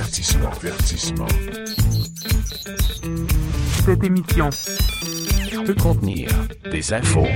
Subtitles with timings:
[0.00, 0.18] Cette
[4.04, 4.50] émission
[5.64, 6.30] Peut contenir
[6.70, 7.26] des infos.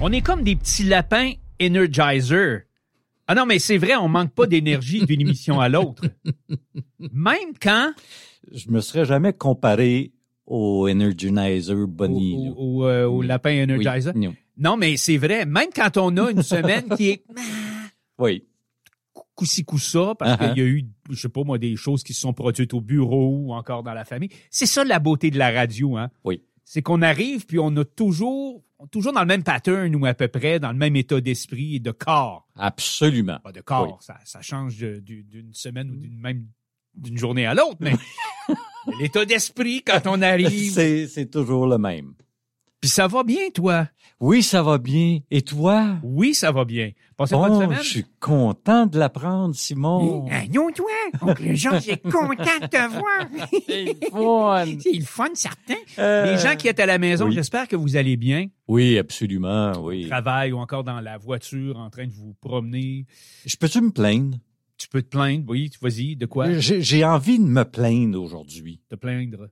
[0.00, 2.60] On est comme des petits lapins Energizer.
[3.26, 6.04] Ah non, mais c'est vrai, on manque pas d'énergie d'une émission à l'autre.
[6.98, 7.92] Même quand
[8.50, 10.12] Je me serais jamais comparé
[10.46, 12.52] au Energizer Bunny.
[12.56, 14.12] au- euh, au lapin Energizer.
[14.14, 14.28] Oui.
[14.58, 14.76] Non.
[14.76, 17.24] Mais c'est vrai, même quand on a une semaine qui est
[18.18, 18.44] Oui.
[19.34, 20.48] coussi coussa parce Uh-huh.
[20.54, 22.80] qu'il y a eu, je sais pas moi, des choses qui se sont produites au
[22.80, 24.30] bureau ou encore dans la famille.
[24.50, 26.10] C'est ça la beauté de la radio, hein.
[26.24, 26.42] Oui.
[26.64, 30.28] C'est qu'on arrive puis on a toujours, toujours dans le même pattern ou à peu
[30.28, 32.46] près dans le même état d'esprit et de corps.
[32.56, 33.38] Absolument.
[33.42, 36.46] Pas de corps, ça, ça change d'une semaine ou d'une même
[36.94, 37.92] d'une journée à l'autre, mais
[39.00, 40.72] l'état d'esprit quand on arrive.
[40.72, 42.14] C'est, c'est toujours le même.
[42.80, 43.86] Puis ça va bien, toi?
[44.18, 45.20] Oui, ça va bien.
[45.30, 45.96] Et toi?
[46.02, 46.90] Oui, ça va bien.
[47.16, 47.78] Passez pas de Oh, semaine.
[47.80, 50.26] je suis content de l'apprendre, Simon.
[50.30, 53.28] Ah non, toi, oncle Georges est content de te voir.
[53.68, 54.64] C'est fun.
[54.80, 55.74] C'est le fun, certain.
[55.98, 57.34] Euh, Les gens qui êtes à la maison, oui.
[57.34, 58.46] j'espère que vous allez bien.
[58.66, 60.08] Oui, absolument, oui.
[60.08, 63.06] Travail ou encore dans la voiture, en train de vous promener.
[63.46, 64.38] Je peux-tu me plaindre?
[64.82, 66.50] Tu peux te plaindre, oui, vas-y, de quoi?
[66.58, 68.80] J'ai, j'ai envie de me plaindre aujourd'hui.
[68.88, 69.48] Te plaindre.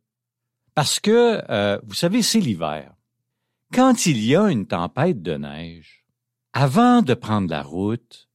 [0.75, 2.92] Parce que, euh, vous savez, c'est l'hiver.
[3.73, 6.05] Quand il y a une tempête de neige,
[6.53, 8.28] avant de prendre la route,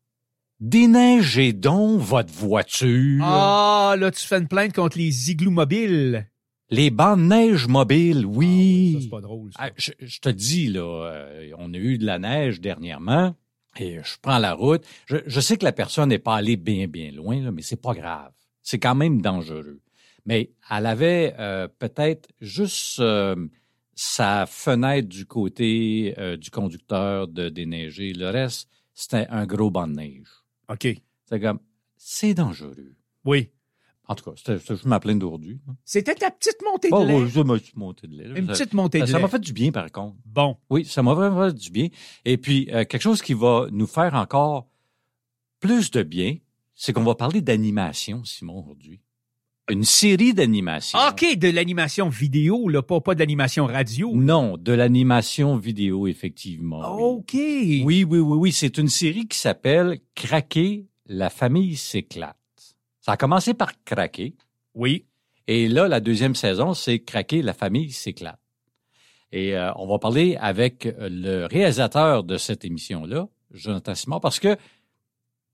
[0.61, 3.21] déneigez donc votre voiture.
[3.25, 6.29] Ah, là, tu fais une plainte contre les igloos mobiles.
[6.69, 8.93] Les bancs de neige mobiles, Ah oui.
[8.93, 9.59] ça, c'est pas drôle, ça.
[9.63, 13.35] Ah, je, je te dis, là, euh, on a eu de la neige dernièrement
[13.79, 14.83] et je prends la route.
[15.05, 17.81] Je, je sais que la personne n'est pas allée bien, bien loin, là, mais c'est
[17.81, 18.31] pas grave.
[18.61, 19.81] C'est quand même dangereux.
[20.25, 23.35] Mais elle avait euh, peut-être juste euh,
[23.93, 28.13] sa fenêtre du côté euh, du conducteur de déneiger.
[28.13, 30.27] Le reste, c'était un gros banc de neige.
[30.69, 30.87] OK.
[31.29, 31.59] C'est comme,
[31.95, 32.95] c'est dangereux.
[33.23, 33.51] Oui.
[34.07, 35.59] En tout cas, c'était c'était juste ma plainte d'aujourd'hui.
[35.83, 37.16] C'était ta petite montée de Oh, lait.
[37.23, 38.27] oui, je me suis monté de lait.
[38.27, 38.38] là.
[38.38, 39.21] Une Ça- petite montée de ça lait.
[39.23, 40.16] m'a fait du bien, par contre.
[40.25, 40.57] Bon.
[40.69, 41.88] Oui, ça m'a vraiment fait du bien.
[42.23, 44.67] Et puis, euh, quelque chose qui va nous faire encore
[45.59, 46.38] plus de bien,
[46.75, 48.99] c'est qu'on va parler d'animation, Simon, aujourd'hui.
[49.71, 50.99] Une série d'animations.
[51.09, 54.11] OK, de l'animation vidéo, là, pas, pas de l'animation radio.
[54.13, 56.95] Non, de l'animation vidéo, effectivement.
[56.95, 57.01] oui.
[57.01, 57.33] OK.
[57.33, 58.51] Oui, oui, oui, oui.
[58.51, 62.38] C'est une série qui s'appelle Craquer, la famille s'éclate.
[63.05, 64.33] Ça a commencé par Craquer.
[64.73, 65.05] Oui.
[65.45, 68.39] Et là, la deuxième saison, c'est Craquer, la famille s'éclate.
[69.31, 74.39] Et euh, on va parler avec euh, le réalisateur de cette émission-là, Jonathan Simon, parce
[74.39, 74.57] que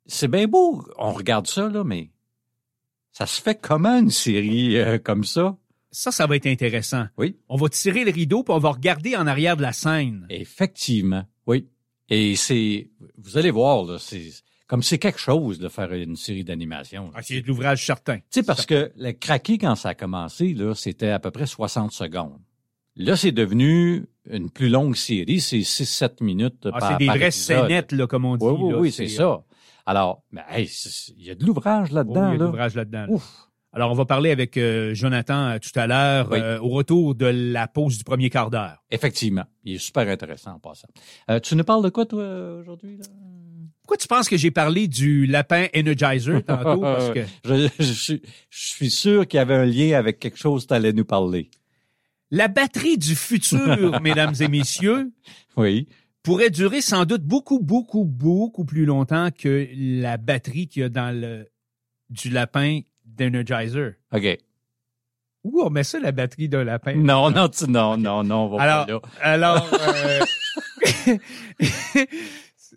[0.06, 2.12] c'est bien beau, on regarde ça, là, mais
[3.12, 5.58] ça se fait comment une série euh, comme ça?
[5.92, 7.08] Ça, ça va être intéressant.
[7.18, 7.36] Oui.
[7.50, 10.26] On va tirer le rideau puis on va regarder en arrière de la scène.
[10.30, 11.68] Effectivement, oui.
[12.08, 14.32] Et c'est, vous allez voir, là, c'est
[14.72, 17.12] comme c'est quelque chose de faire une série d'animation.
[17.14, 18.20] Ah, c'est de l'ouvrage certain.
[18.20, 21.46] Tu sais, parce que le craquer, quand ça a commencé, là, c'était à peu près
[21.46, 22.40] 60 secondes.
[22.96, 27.18] Là, c'est devenu une plus longue série, c'est 6-7 minutes Ah, par c'est des par
[27.18, 27.58] vraies épisode.
[27.68, 28.46] scénettes, là, comme on dit.
[28.46, 29.44] Oui, oui, oui, c'est ça.
[29.86, 32.44] Alors, mais, hey, c'est- il y a de l'ouvrage Oh, là-dedans, il y a de
[32.46, 33.06] l'ouvrage là-dedans.
[33.08, 33.10] là.
[33.10, 33.48] Ouf.
[33.74, 36.40] Alors, on va parler avec euh, Jonathan euh, tout à l'heure Oui.
[36.40, 38.78] euh, au retour de la pause du premier quart d'heure.
[38.90, 39.44] Effectivement.
[39.64, 40.88] Il est super intéressant en passant.
[41.30, 42.24] Euh, tu nous parles de quoi, toi,
[42.60, 43.00] aujourd'hui?
[43.92, 46.80] Pourquoi tu penses que j'ai parlé du lapin Energizer tantôt?
[46.80, 50.38] Parce que Je, je suis- je suis sûr qu'il y avait un lien avec quelque
[50.38, 51.52] chose que tu allais nous parler.
[52.30, 55.12] la batterie du futur, mesdames et messieurs,
[55.58, 55.90] Oui.
[56.24, 60.90] pourrait durer sans doute beaucoup, beaucoup, beaucoup plus longtemps que la batterie qu'il y a
[60.90, 61.50] dans le
[62.10, 63.96] du lapin d'Energizer.
[64.14, 64.38] OK.
[65.44, 66.94] Où on met ça, la batterie d'un lapin?
[66.96, 69.02] Non, non, tu, non, non, non, on va Alors, pas là.
[69.20, 70.20] alors, euh,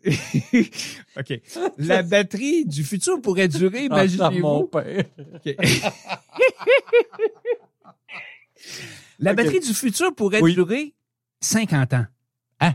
[1.19, 1.41] OK.
[1.79, 4.67] La batterie du futur pourrait durer, Ah, ça, mon imaginez-vous.
[4.69, 5.05] père.
[5.35, 5.57] OK.
[9.19, 10.55] La batterie du futur pourrait Oui.
[10.55, 10.95] durer
[11.41, 12.07] 50 ans.
[12.61, 12.75] Hein?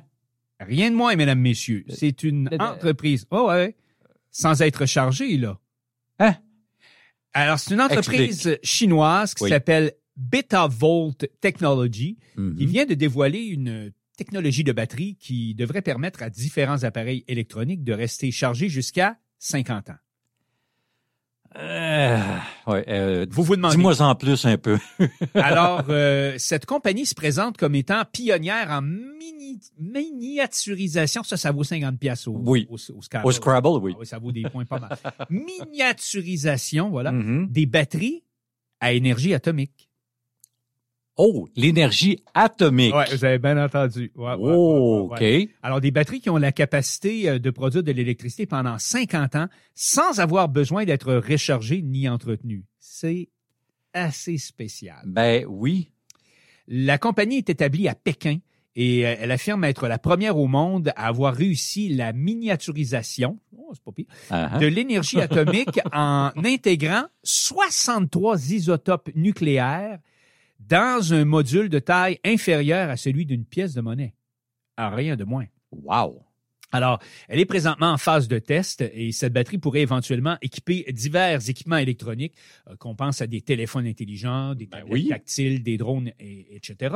[0.60, 1.84] Rien de moins, mesdames, messieurs.
[1.90, 3.26] C'est une entreprise.
[3.32, 3.76] Oh, ouais.
[4.32, 5.60] Sans être chargée, là.
[6.20, 6.36] Hein?
[7.34, 9.50] Alors, c'est une entreprise chinoise qui Oui.
[9.50, 12.56] s'appelle Betavolt Technology Mhm.
[12.58, 17.84] qui vient de dévoiler une technologie de batterie qui devrait permettre à différents appareils électroniques
[17.84, 19.96] de rester chargés jusqu'à 50 ans.
[21.58, 22.18] Euh,
[22.68, 23.76] ouais, euh, Vous vous demandez.
[23.76, 24.78] Dis-moi en plus un peu.
[25.34, 31.24] Alors, euh, cette compagnie se présente comme étant pionnière en mini- miniaturisation.
[31.24, 32.68] Ça, ça vaut 50 pièces au, Oui.
[32.70, 33.26] au, au Scrabble.
[33.28, 33.94] Au Scrabble, oui.
[33.96, 34.96] Ah oui, ça vaut des points pas mal.
[35.32, 37.48] Miniaturisation, voilà, Mhm.
[37.50, 38.24] des batteries
[38.80, 39.89] à énergie atomique.
[41.22, 42.96] Oh, l'énergie atomique.
[42.96, 44.10] Ouais, vous avez bien entendu.
[44.16, 45.50] Ouais, oh, ouais, ouais, OK.
[45.62, 49.48] Alors, des batteries qui ont la capacité euh, de produire de l'électricité pendant 50 ans
[49.76, 52.64] sans avoir besoin d'être rechargées ni entretenues.
[52.80, 53.28] C'est
[53.94, 55.02] assez spécial.
[55.08, 55.92] Ben oui.
[56.70, 58.38] La compagnie est établie à Pékin
[58.78, 63.72] et euh, elle affirme être la première au monde à avoir réussi la miniaturisation oh,
[63.74, 64.60] c'est pas pire, Uh-huh.
[64.60, 70.00] de l'énergie atomique en intégrant 63 isotopes nucléaires
[70.60, 74.14] dans un module de taille inférieure à celui d'une pièce de monnaie.
[74.78, 75.46] À rien de moins.
[75.72, 76.24] Wow.
[76.72, 81.50] Alors, elle est présentement en phase de test et cette batterie pourrait éventuellement équiper divers
[81.50, 82.36] équipements électroniques,
[82.68, 85.08] euh, qu'on pense à des téléphones intelligents, des tablettes oui.
[85.08, 86.96] tactiles, des drones, et- etc.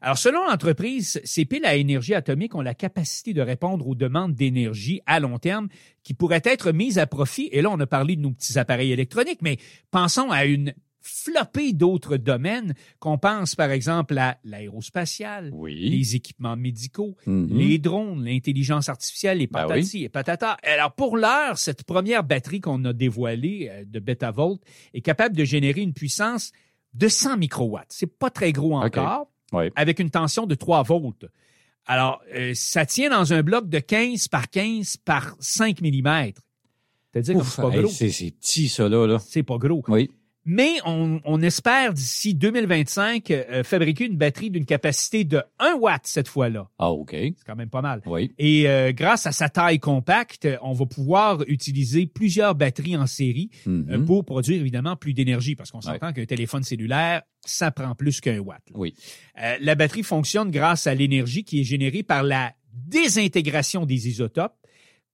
[0.00, 4.34] Alors, selon l'entreprise, ces piles à énergie atomique ont la capacité de répondre aux demandes
[4.34, 5.68] d'énergie à long terme
[6.02, 7.50] qui pourraient être mises à profit.
[7.52, 9.58] Et là, on a parlé de nos petits appareils électroniques, mais
[9.90, 10.72] pensons à une
[11.02, 15.74] flopée d'autres domaines qu'on pense, par exemple, à l'aérospatiale, Oui.
[15.90, 17.48] les équipements médicaux, Mhm.
[17.56, 20.56] les drones, l'intelligence artificielle, les Ben patati et patata.
[20.62, 24.60] Alors, pour l'heure, cette première batterie qu'on a dévoilée euh, de Betavolt
[24.94, 26.52] est capable de générer une puissance
[26.94, 27.86] de 100 microwatts.
[27.90, 29.70] C'est pas très gros encore, Ouais.
[29.76, 31.26] avec une tension de 3 volts.
[31.86, 36.32] Alors, euh, ça tient dans un bloc de 15 par 15 par 5 mm.
[37.12, 37.88] C'est-à-dire que Ouf, c'est pas gros.
[37.88, 39.06] c'est c'est petit, ça, là.
[39.06, 39.18] là.
[39.18, 39.82] C'est pas gros.
[39.88, 40.10] Oui.
[40.52, 46.00] Mais on, on espère d'ici 2025 euh, fabriquer une batterie d'une capacité de 1 watt
[46.04, 46.68] cette fois-là.
[46.78, 47.10] Ah, OK.
[47.12, 48.02] C'est quand même pas mal.
[48.04, 48.32] Oui.
[48.36, 53.06] Et euh, grâce à sa taille compacte, euh, on va pouvoir utiliser plusieurs batteries en
[53.06, 53.86] série Mhm.
[53.90, 58.20] euh, pour produire évidemment plus d'énergie parce qu'on s'entend qu'un téléphone cellulaire, ça prend plus
[58.20, 58.60] qu'un watt.
[58.70, 58.76] là.
[58.76, 58.94] Oui.
[59.40, 64.56] Euh, la batterie fonctionne grâce à l'énergie qui est générée par la désintégration des isotopes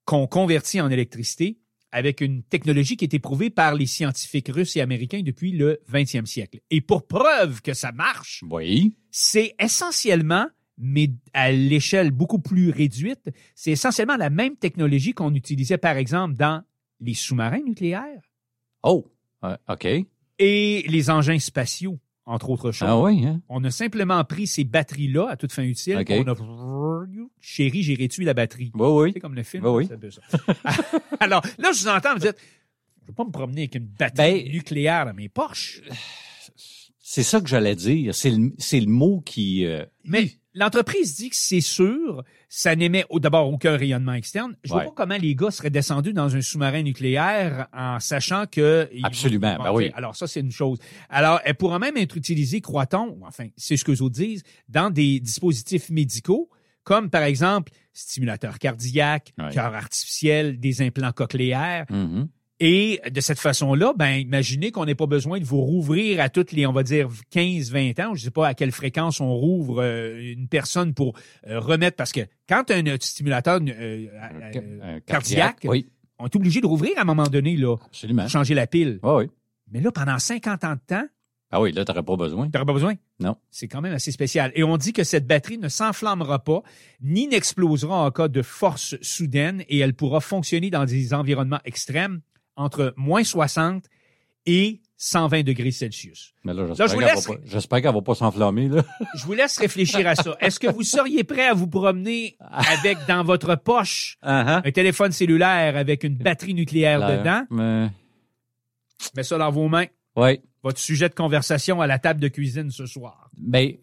[0.07, 1.59] qu'on convertit en électricité
[1.93, 6.27] avec une technologie qui est éprouvée par les scientifiques russes et américains depuis le 20e
[6.27, 6.61] siècle.
[6.71, 8.97] Et pour preuve que ça marche, Oui.
[9.11, 10.47] c'est essentiellement,
[10.79, 16.35] mais à l'échelle beaucoup plus réduite, c'est essentiellement la même technologie qu'on utilisait, par exemple,
[16.35, 16.63] dans
[17.01, 18.23] les sous-marins nucléaires
[18.83, 19.07] Oh,
[19.69, 19.87] OK.
[20.39, 22.89] et les engins spatiaux, entre autres choses.
[22.91, 23.41] Ah oui, hein?
[23.49, 25.97] On a simplement pris ces batteries-là à toute fin utile.
[25.99, 26.11] OK.
[26.11, 27.07] On a...
[27.41, 28.73] Chérie, j'ai réduit la batterie.
[28.75, 29.11] Oui, oui.
[29.15, 29.65] C'est comme le film.
[29.67, 30.39] Oui, ça.
[31.21, 33.87] Alors, là, je vous entends, vous dites, je ne veux pas me promener avec une
[33.87, 35.81] batterie Ben, nucléaire dans mes poches.
[36.99, 38.15] C'est ça que j'allais dire.
[38.15, 39.65] C'est le, c'est le mot qui...
[39.65, 44.57] euh, Mais l'entreprise dit que c'est sûr, ça n'émet d'abord aucun rayonnement externe.
[44.65, 44.85] Je vois Ouais.
[44.87, 48.89] pas comment les gars seraient descendus dans un sous-marin nucléaire en sachant que...
[49.05, 49.93] Absolument, ben oui.
[49.95, 50.79] Alors ça, c'est une chose.
[51.11, 54.91] Alors, elle pourra même être utilisée, croit-on, enfin, c'est ce que les autres disent, dans
[54.91, 56.51] des dispositifs médicaux,
[56.83, 59.51] comme par exemple stimulateur cardiaque, Ouais.
[59.53, 61.87] cœur artificiel, des implants cochléaires.
[61.91, 62.29] mhm.
[62.59, 66.53] Et de cette façon-là, ben, imaginez qu'on n'ait pas besoin de vous rouvrir à toutes
[66.53, 68.15] les, on va dire, 15, 20 ans.
[68.15, 71.15] Je sais pas à quelle fréquence on rouvre euh, une personne pour
[71.49, 75.87] euh, remettre, parce que quand un stimulateur euh, Un ca- un cardiaque, Oui,
[76.19, 78.23] on est obligé de rouvrir à un moment donné, là, absolument.
[78.23, 79.01] pour changer la pile.
[79.03, 79.31] Oui, oui.
[79.71, 81.07] Mais là, pendant 50 ans de temps,
[81.51, 82.47] Ah oui, là, t'aurais pas besoin.
[82.47, 82.95] tu n'auras pas besoin.
[83.21, 83.37] Non.
[83.51, 84.51] C'est quand même assez spécial.
[84.55, 86.63] Et on dit que cette batterie ne s'enflammera pas,
[87.03, 92.23] ni n'explosera en cas de force soudaine, et elle pourra fonctionner dans des environnements extrêmes
[92.57, 93.85] entre moins 60
[94.47, 96.33] et 120 degrés Celsius.
[96.45, 98.83] Mais là, j'espère qu'elle laisse- va pas, pas s'enflammer, là.
[99.17, 100.37] Je vous laisse réfléchir à ça.
[100.41, 105.13] Est-ce que vous seriez prêt à vous promener avec dans votre poche Ah, un téléphone
[105.13, 107.43] cellulaire avec une batterie nucléaire Là, dedans?
[107.51, 107.91] Mais...
[109.15, 109.87] Mets ça dans vos mains.
[110.17, 110.41] Oui.
[110.63, 113.31] Votre sujet de conversation à la table de cuisine ce soir.
[113.37, 113.79] Mais,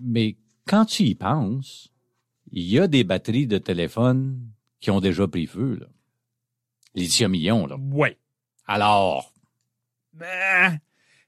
[0.00, 1.90] mais quand tu y penses,
[2.52, 4.40] il y a des batteries de téléphone
[4.80, 5.86] qui ont déjà pris feu, là.
[6.94, 7.76] Lithium-ion, là.
[7.78, 8.10] Oui.
[8.66, 9.32] Alors,
[10.22, 10.72] Ah,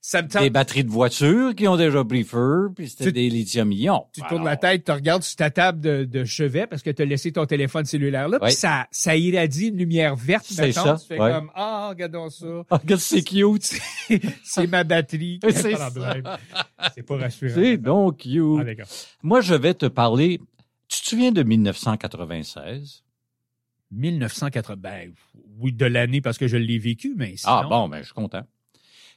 [0.01, 0.43] ça me tente.
[0.43, 4.07] des batteries de voitures qui ont déjà pris feu, puis c'était Tu- des lithium-ion.
[4.13, 7.03] Tu tournes la tête, tu regardes sur ta table de, de chevet parce que tu
[7.03, 8.53] as laissé ton téléphone cellulaire là, puis Oui.
[8.55, 10.47] ça, ça irradie une lumière verte.
[10.49, 11.33] C'est ça, Tu fais ouais.
[11.33, 12.47] comme, ah, regardons ça.
[12.71, 13.75] Ah, regarde, c'est cute.
[14.45, 15.41] C'est ma batterie.
[15.51, 15.75] C'est.
[16.95, 17.53] C'est pas rassurant.
[17.55, 18.79] C'est donc cute.
[18.81, 18.85] Ah.
[19.25, 20.41] Moi, je vais te parler.
[20.89, 23.03] Tu te souviens de 1996?
[23.91, 25.13] 1980, ben,
[25.59, 28.15] oui, de l'année parce que je l'ai vécu, mais sinon, Ah bon, ben, je suis
[28.15, 28.43] content.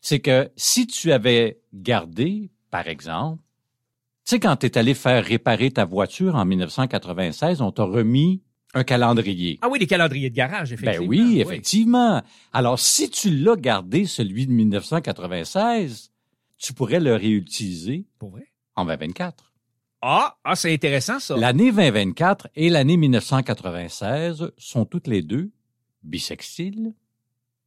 [0.01, 3.41] C'est que si tu avais gardé, par exemple,
[4.25, 8.43] tu sais, quand tu es allé faire réparer ta voiture en 1996, on t'a remis
[8.75, 9.57] un calendrier.
[9.63, 11.09] Ah oui, les calendriers de garage, Ben effectivement.
[11.09, 12.21] oui, effectivement.
[12.53, 16.11] Alors, si tu l'as gardé, celui de 1996,
[16.57, 18.45] tu pourrais le réutiliser Pour vrai?
[18.75, 19.48] en 2024.
[20.01, 21.35] Ah, ah c'est intéressant, ça.
[21.35, 25.51] L'année 2024 et l'année 1996 sont toutes les deux
[26.03, 26.93] bissextiles.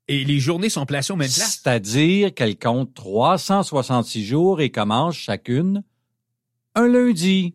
[0.08, 1.60] Et les journées sont placées au même place.
[1.62, 5.84] C'est-à-dire qu'elles comptent 366 jours et commencent chacune
[6.74, 7.54] un lundi.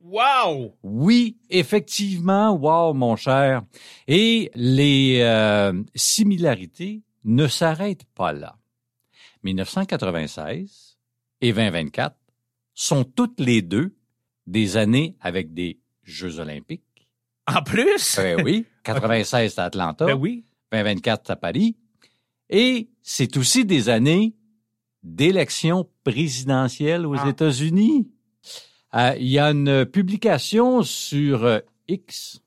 [0.00, 0.76] Wow!
[0.82, 3.62] Oui, effectivement, wow, mon cher.
[4.06, 8.56] Et les euh, similarités ne s'arrêtent pas là.
[9.44, 10.98] 1996
[11.40, 12.16] et 2024
[12.74, 13.97] sont toutes les deux
[14.48, 16.82] des années avec des Jeux olympiques.
[17.46, 18.16] En plus?
[18.16, 20.44] Ben oui, 96 à Atlanta, Ben oui.
[20.72, 21.76] 2024 à Paris.
[22.50, 24.34] Et c'est aussi des années
[25.02, 27.28] d'élections présidentielles aux Ah.
[27.28, 28.08] États-Unis.
[28.94, 32.40] Euh, Il y a une publication sur euh, X,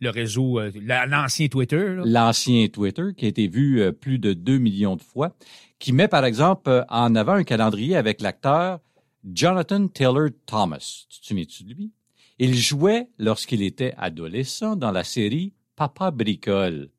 [0.00, 4.58] Le réseau, euh, la- l'ancien Twitter, l'ancien Twitter, qui a été vu plus de 2
[4.58, 5.34] millions de fois,
[5.78, 8.80] qui met par exemple en avant un calendrier avec l'acteur
[9.24, 11.04] Jonathan Taylor Thomas.
[11.08, 11.90] Tu te souviens-tu de lui?
[12.38, 16.90] Il jouait lorsqu'il était adolescent dans la série Papa Bricole,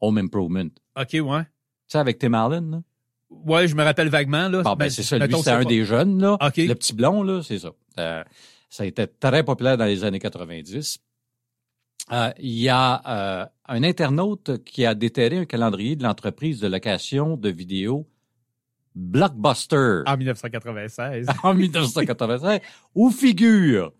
[0.00, 0.68] Home Improvement.
[1.08, 1.42] Tu OK, ouais.
[1.88, 2.82] sais, avec Tim Allen, là?
[3.28, 4.62] Ouais, je me rappelle vaguement, là.
[4.62, 6.34] Bon, ben, Ben, c'est ça, lui, c'est un pas- des jeunes, là.
[6.34, 6.56] OK.
[6.58, 7.72] Le petit blond, là, c'est ça.
[7.98, 8.22] Euh,
[8.70, 10.98] ça a été très populaire dans les années 90.
[12.12, 13.02] Euh, Il y a
[13.42, 18.06] euh, un internaute qui a déterré un calendrier de l'entreprise de location de vidéos
[18.96, 21.26] Blockbuster En 1996.
[21.42, 22.60] en 1996,
[22.94, 23.92] où figurent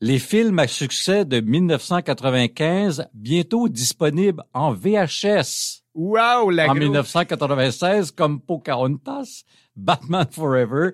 [0.00, 8.10] les films à succès de 1995, bientôt disponibles en VHS wow, la en grosse- 1996
[8.12, 9.42] comme Pocahontas,
[9.76, 10.92] Batman Forever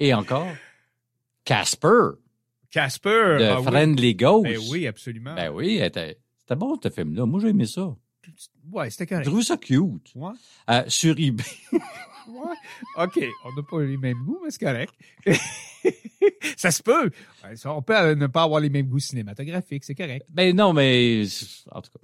[0.00, 0.48] et encore
[1.44, 2.16] Casper
[2.70, 3.36] Casper.
[3.38, 3.66] de ah oui.
[3.66, 4.44] Friendly Ghost.
[4.44, 5.34] Ben oui, absolument.
[5.34, 6.16] Ben oui, c'était
[6.56, 7.24] bon ce film-là.
[7.26, 7.94] Moi j'ai aimé ça.
[8.70, 9.24] Ouais, c'était J'ai correct.
[9.26, 10.12] trouvé ça cute.
[10.14, 10.32] Ouais.
[10.68, 11.44] Euh, sur eBay,
[12.28, 13.04] Ouais.
[13.04, 14.94] OK, on n'a pas les mêmes goûts, mais c'est correct.
[16.56, 17.10] ça se peut.
[17.44, 20.26] Ouais, ça, On peut euh, ne pas avoir les mêmes goûts cinématographiques, c'est correct.
[20.28, 21.24] ben non, mais
[21.70, 22.00] en tout cas.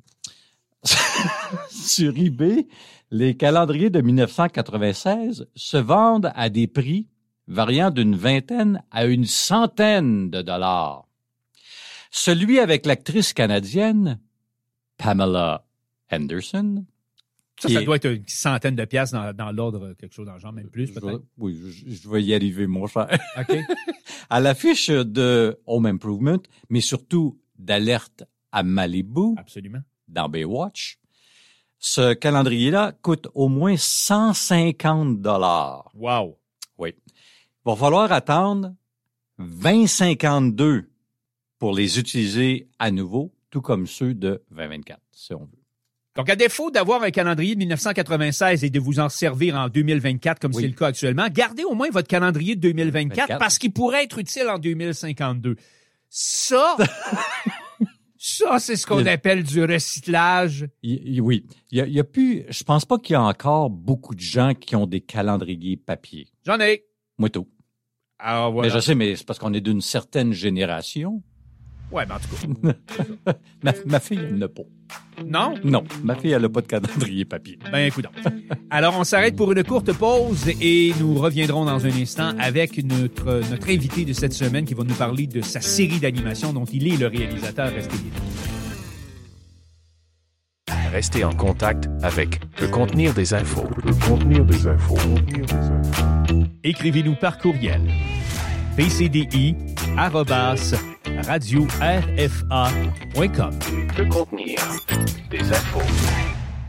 [1.71, 2.67] sur eBay,
[3.11, 7.09] les calendriers de 1996 se vendent à des prix
[7.47, 11.07] variant d'une vingtaine à une centaine de dollars.
[12.11, 14.21] Celui avec l'actrice canadienne
[14.97, 15.67] Pamela
[16.11, 16.85] Anderson.
[17.61, 20.41] Ça, ça doit être une centaine de pièces dans, dans l'ordre, quelque chose dans le
[20.41, 21.23] genre, même plus peut-être.
[21.39, 23.09] oui, je, je vais y arriver, mon cher.
[23.39, 23.57] OK.
[24.31, 29.81] à l'affiche de Home Improvement, mais surtout d'Alerte à Malibu Absolument.
[30.09, 30.99] dans Baywatch,
[31.79, 35.91] ce calendrier-là coûte au moins 150 dollars.
[35.95, 36.39] Wow.
[36.79, 36.95] Oui.
[37.07, 38.75] Il va falloir attendre
[39.39, 40.91] 2052
[41.59, 45.64] pour les utiliser à nouveau, tout comme ceux de 2024, si on veut.
[46.17, 50.39] Donc, à défaut d'avoir un calendrier de 1996 et de vous en servir en 2024,
[50.39, 50.63] comme Oui.
[50.63, 53.39] c'est le cas actuellement, gardez au moins votre calendrier de 2024 24.
[53.41, 55.57] parce qu'il pourrait être utile en 2052.
[56.09, 56.77] Ça,
[58.17, 60.69] ça, c'est ce qu'on appelle du recyclage.
[60.83, 61.47] Il- il- oui.
[61.73, 64.15] Il y a, il y a plus, je pense pas qu'il y a encore beaucoup
[64.15, 66.29] de gens qui ont des calendriers papier.
[66.47, 66.85] J'en ai.
[67.19, 67.49] Moi, tout.
[68.21, 68.75] Alors, Mais voilà.
[68.75, 71.23] je sais, mais c'est parce qu'on est d'une certaine génération.
[71.91, 72.29] Ouais, ben, en tout
[72.65, 73.33] cas.
[73.63, 74.63] Ma, ma fille, elle n'a pas.
[75.25, 75.55] Non?
[75.65, 77.59] Non, ma fille, elle n'a pas de calendrier papier.
[77.71, 78.07] Ben, écoute.
[78.71, 83.43] Alors, on s'arrête pour une courte pause et nous reviendrons dans un instant avec notre,
[83.51, 86.93] notre invité de cette semaine qui va nous parler de sa série d'animation dont il
[86.93, 87.73] est le réalisateur.
[87.73, 88.13] Restez bien.
[90.93, 93.69] Restez en contact avec le contenir des infos.
[93.85, 94.97] Le contenir des infos.
[96.63, 97.81] Écrivez-nous par courriel.
[98.77, 99.57] pcdi
[101.27, 103.59] radio rfa.com.
[104.11, 104.59] Contenir
[105.31, 105.81] des infos.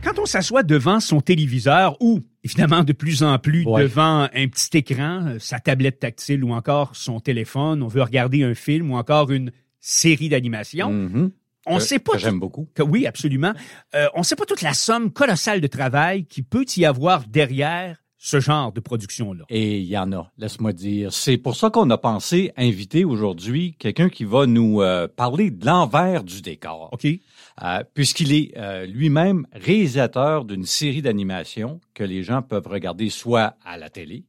[0.03, 3.83] Quand on s'assoit devant son téléviseur ou, évidemment, de plus en plus Ouais.
[3.83, 8.43] devant un petit écran, euh, sa tablette tactile ou encore son téléphone, on veut regarder
[8.43, 11.31] un film ou encore une série d'animation, Mhm.
[11.65, 12.67] on Que- sait pas j'aime beaucoup.
[12.75, 13.53] que oui, absolument.
[13.95, 17.97] Euh, on sait pas toute la somme colossale de travail qui peut y avoir derrière
[18.25, 19.45] ce genre de production-là.
[19.49, 21.13] Et il y en a, laisse-moi dire.
[21.13, 25.63] C'est pour ça qu'on a pensé inviter aujourd'hui quelqu'un qui va nous euh, parler de
[25.63, 26.89] l'envers du décor.
[26.91, 27.05] OK?
[27.05, 33.57] Euh, puisqu'il est euh, lui-même réalisateur d'une série d'animation que les gens peuvent regarder soit
[33.63, 34.25] à la télé,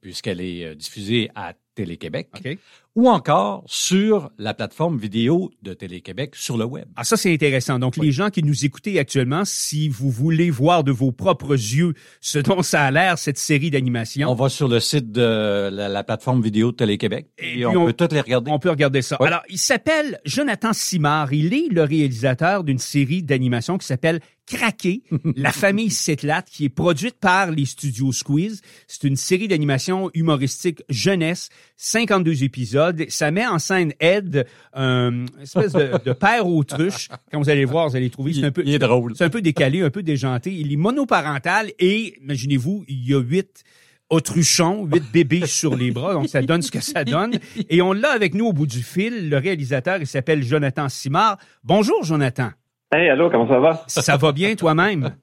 [0.00, 2.58] puisqu'elle est diffusée à Télé-Québec, OK.
[2.96, 6.86] ou encore sur la plateforme vidéo de Télé-Québec sur le web.
[6.96, 7.78] Ah, ça, c'est intéressant.
[7.78, 11.94] Donc, les gens qui nous écoutez actuellement, si vous voulez voir de vos propres yeux
[12.20, 15.88] ce dont ça a l'air, cette série d'animation, On va sur le site de la,
[15.88, 18.50] la plateforme vidéo de Télé-Québec Et on, on- peut toutes les regarder.
[18.50, 19.16] On peut regarder ça.
[19.20, 21.32] Alors, il s'appelle Jonathan Simard.
[21.32, 25.04] Il est le réalisateur d'une série d'animation qui s'appelle Craqué,
[25.36, 28.62] la famille Sétlat, qui est produite par les studios Squeeze.
[28.88, 33.04] C'est une série d'animation humoristique jeunesse, 52 épisodes.
[33.08, 37.08] Ça met en scène Ed, un espèce de, de père autruche.
[37.32, 39.14] Quand vous allez voir, vous allez trouver, c'est un peu, il est drôle.
[39.16, 40.52] c'est un peu décalé, un peu déjanté.
[40.52, 43.64] Il est monoparental et, imaginez-vous, il y a huit
[44.10, 47.38] autruchons, huit bébés sur les bras, donc ça donne ce que ça donne.
[47.68, 51.38] Et on l'a avec nous au bout du fil, le réalisateur, il s'appelle Jonathan Simard.
[51.62, 52.50] Bonjour, Jonathan.
[52.92, 53.84] Hey, allô, comment ça va?
[53.86, 55.14] Ça va bien toi-même?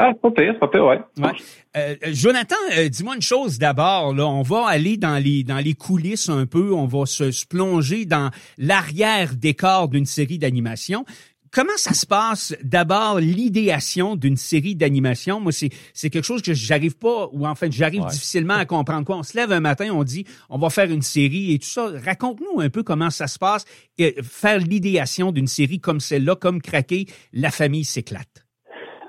[0.00, 1.00] Ah, pas pire, pas pire, ouais.
[1.18, 1.32] ouais.
[1.76, 4.14] Euh, Jonathan, euh, dis-moi une chose d'abord.
[4.14, 6.72] Là, on va aller dans les dans les coulisses un peu.
[6.72, 11.04] On va se, se plonger dans l'arrière décor d'une série d'animation
[11.50, 15.40] comment ça se passe d'abord l'idéation d'une série d'animation?
[15.40, 19.04] Moi, c'est c'est quelque chose que j'arrive pas ou en fait j'arrive difficilement à comprendre.
[19.04, 21.68] Quoi On se lève un matin, on dit on va faire une série et tout
[21.68, 21.90] ça.
[22.04, 23.64] Raconte-nous un peu comment ça se passe
[23.98, 28.47] et faire l'idéation d'une série comme celle-là, comme craquer, la famille s'éclate.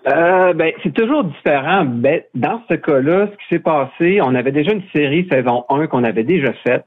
[0.08, 1.86] Euh, ben, c'est toujours différent.
[1.86, 5.88] Ben, dans ce cas-là, ce qui s'est passé, on avait déjà une série saison 1
[5.88, 6.86] qu'on avait déjà faite.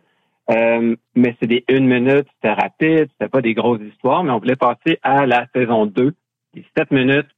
[0.51, 4.39] Euh, mais c'est des une minute, c'était rapide, c'était pas des grosses histoires, mais on
[4.39, 6.13] voulait passer à la saison 2,
[6.55, 7.29] des sept minutes,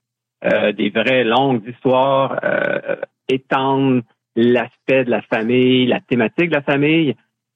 [0.44, 2.96] euh, des vraies longues histoires, euh,
[3.28, 4.02] étendre
[4.36, 7.14] l'aspect de la famille, la thématique de la famille.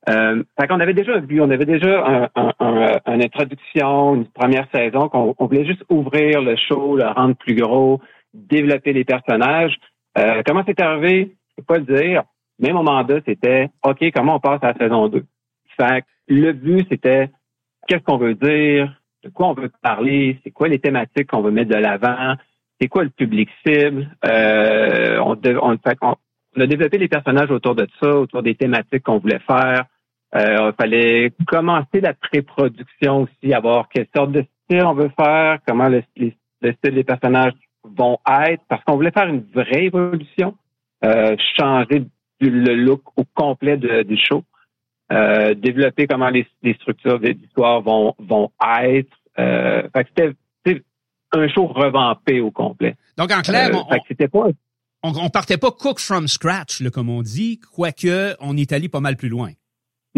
[0.09, 4.67] Euh, fait qu'on avait déjà vu, on avait déjà un, un, une introduction, une première
[4.73, 8.01] saison, qu'on on voulait juste ouvrir le show, le rendre plus gros,
[8.33, 9.77] développer les personnages.
[10.17, 11.37] Euh, comment c'est arrivé?
[11.51, 12.23] Je peux pas le dire.
[12.59, 15.25] Mais mon mandat, c'était OK, comment on passe à la saison 2?
[15.77, 17.31] Fait le but, c'était
[17.87, 18.93] qu'est-ce qu'on veut dire,
[19.25, 22.35] de quoi on veut parler, c'est quoi les thématiques qu'on veut mettre de l'avant,
[22.81, 24.09] c'est quoi le public cible?
[24.25, 29.85] Euh, on, a développé les personnages autour de ça, autour des thématiques qu'on voulait faire.
[30.35, 35.59] Euh, il fallait commencer la pré-production aussi, avoir quelle sorte de style on veut faire,
[35.67, 36.35] comment le, style
[36.95, 37.55] des personnages
[37.85, 40.55] vont être, parce qu'on voulait faire une vraie évolution,
[41.05, 42.05] euh, changer
[42.41, 44.45] le look au complet du show.
[45.11, 48.51] Euh, développer comment les, les structures d'histoire vont, vont
[48.83, 49.17] être.
[49.39, 50.35] Euh, fait que
[50.67, 50.83] c'était
[51.33, 52.95] un show revampé au complet.
[53.17, 54.49] Donc, en clair, euh, on, c'était pas...
[55.03, 59.01] on, partait pas cook from scratch, là, comme on dit, quoique on est allé pas
[59.01, 59.51] mal plus loin.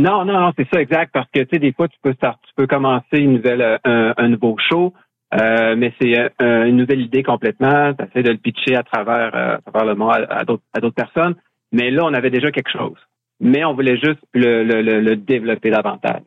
[0.01, 2.55] Non, non, non, c'est ça, exact, parce que tu sais, des fois, tu peux tu
[2.57, 4.93] peux commencer une nouvelle, un, nouveau show,
[5.35, 7.93] euh, mais c'est une nouvelle idée complètement.
[7.95, 11.35] Tu essaies de le pitcher à travers, à travers le monde à, à d'autres personnes.
[11.73, 12.97] Mais là, on avait déjà quelque chose
[13.41, 16.23] mais on voulait juste le, le, le, développer davantage.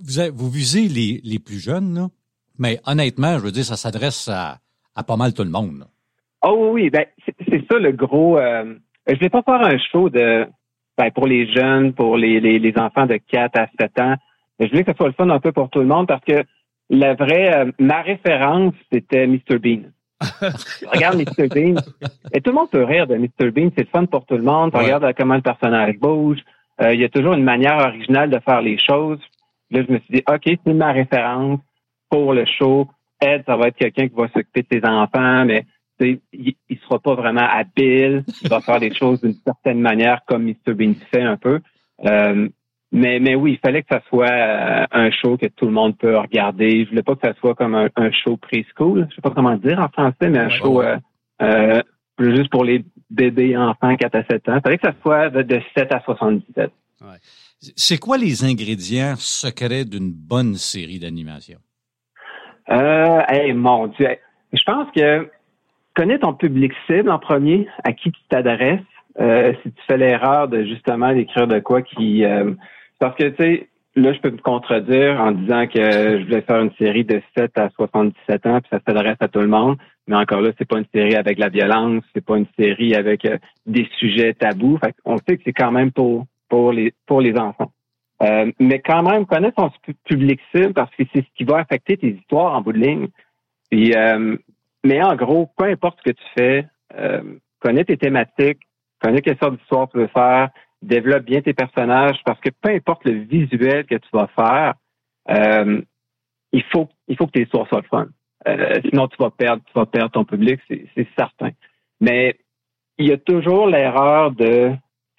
[0.00, 2.08] Vous, vous visez les, les plus jeunes, là?
[2.58, 4.58] mais honnêtement, je veux dire, ça s'adresse à,
[4.96, 5.84] à pas mal tout le monde.
[6.42, 7.06] Oh oui, ben
[7.48, 8.38] c'est ça le gros.
[8.38, 8.74] Euh,
[9.06, 10.46] je vais pas faire un show de
[10.96, 14.14] ben, pour les jeunes, pour les, les, les, enfants de 4 à 7 ans.
[14.60, 16.44] Je voulais que ce soit le fun un peu pour tout le monde parce que
[16.90, 19.58] la vraie, euh, ma référence, c'était Mr.
[19.58, 19.90] Bean.
[20.92, 21.48] regarde Mr.
[21.48, 21.80] Bean.
[22.32, 23.50] Et tout le monde peut rire de Mr.
[23.50, 23.70] Bean.
[23.76, 24.74] C'est fun pour tout le monde.
[24.74, 26.38] Regarde comment le personnage bouge.
[26.80, 29.20] Euh, il y a toujours une manière originale de faire les choses.
[29.70, 31.60] Là, je me suis dit, OK, c'est ma référence
[32.10, 32.88] pour le show.
[33.20, 35.64] Ed, ça va être quelqu'un qui va s'occuper de ses enfants, mais
[36.00, 38.24] il, il sera pas vraiment habile.
[38.42, 40.74] Il va faire les choses d'une certaine manière comme Mr.
[40.74, 41.60] Bean fait un peu.
[42.04, 42.48] Euh,
[42.94, 45.98] mais, mais oui, il fallait que ça soit euh, un show que tout le monde
[45.98, 46.84] peut regarder.
[46.84, 49.08] Je voulais pas que ça soit comme un, show preschool.
[49.10, 50.96] Je sais pas comment dire en français, mais un show euh,
[51.42, 51.82] euh,
[52.20, 54.56] juste pour les bébés enfants 4 à 7 ans.
[54.56, 56.70] Il fallait que ça soit de, 7 à 77.
[57.00, 57.08] Ouais.
[57.58, 61.58] C'est quoi les ingrédients secrets d'une bonne série d'animation?
[62.70, 64.08] Euh, hey, mon Dieu.
[64.52, 65.28] Je pense que
[65.94, 68.80] connais ton public cible en premier, à qui tu t'adresses?
[69.16, 72.24] si tu fais l'erreur de justement d'écrire de quoi qui
[72.98, 76.60] parce que, tu sais, là, je peux me contredire en disant que je voulais faire
[76.60, 79.76] une série de 7 à 77 ans, puis ça s'adresse à tout le monde.
[80.06, 83.24] Mais encore là, c'est pas une série avec la violence, c'est pas une série avec
[83.24, 84.78] euh, des sujets tabous.
[84.78, 87.72] Fait on sait que c'est quand même pour pour les pour les enfants.
[88.22, 89.70] Euh, mais quand même, connais ton
[90.04, 93.08] public cible parce que c'est ce qui va affecter tes histoires en bout de ligne.
[93.70, 94.36] Puis, euh,
[94.84, 96.66] mais en gros, peu importe ce que tu fais,
[97.60, 98.60] connais tes thématiques,
[99.02, 100.50] connais quelle sorte d'histoire tu veux faire,
[100.84, 104.74] développe bien tes personnages parce que peu importe le visuel que tu vas faire,
[105.30, 105.80] euh,
[106.52, 108.06] il faut il faut que tes histoires soient fun.
[108.46, 111.50] Euh, sinon, tu vas perdre tu vas perdre ton public, c'est certain.
[112.00, 112.38] Mais
[112.98, 114.72] il y a toujours l'erreur de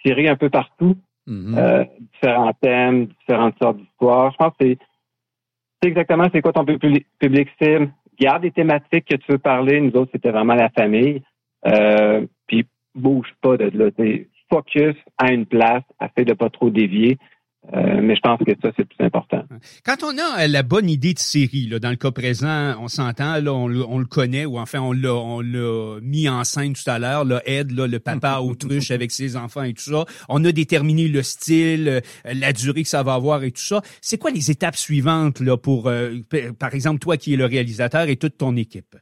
[0.03, 0.95] tirer un peu partout,
[1.27, 1.57] mm-hmm.
[1.57, 4.31] euh, différents thèmes, différentes sortes d'histoires.
[4.31, 4.65] Je pense que
[5.81, 7.91] c'est exactement c'est quoi ton public, public cible.
[8.19, 9.81] Garde des thématiques que tu veux parler.
[9.81, 11.21] Nous autres, c'était vraiment la famille.
[12.47, 13.89] puis bouge pas de là
[14.49, 17.17] focus à une place, afin de pas trop dévier.
[17.73, 19.43] Euh, mais je pense que ça, c'est le plus important.
[19.83, 22.87] Quand on a euh, la bonne idée de série, là, dans le cas présent, on
[22.87, 26.89] s'entend, là, on, le connaît, ou enfin, on l'a, on l'a mis en scène tout
[26.89, 30.05] à l'heure, là, Ed, là, le papa autruche avec ses enfants et tout ça.
[30.29, 33.81] On a déterminé le style, euh, la durée que ça va avoir et tout ça.
[34.01, 35.91] C'est quoi les étapes suivantes, là, pour,
[36.59, 38.95] par exemple, toi qui es le réalisateur et toute ton équipe?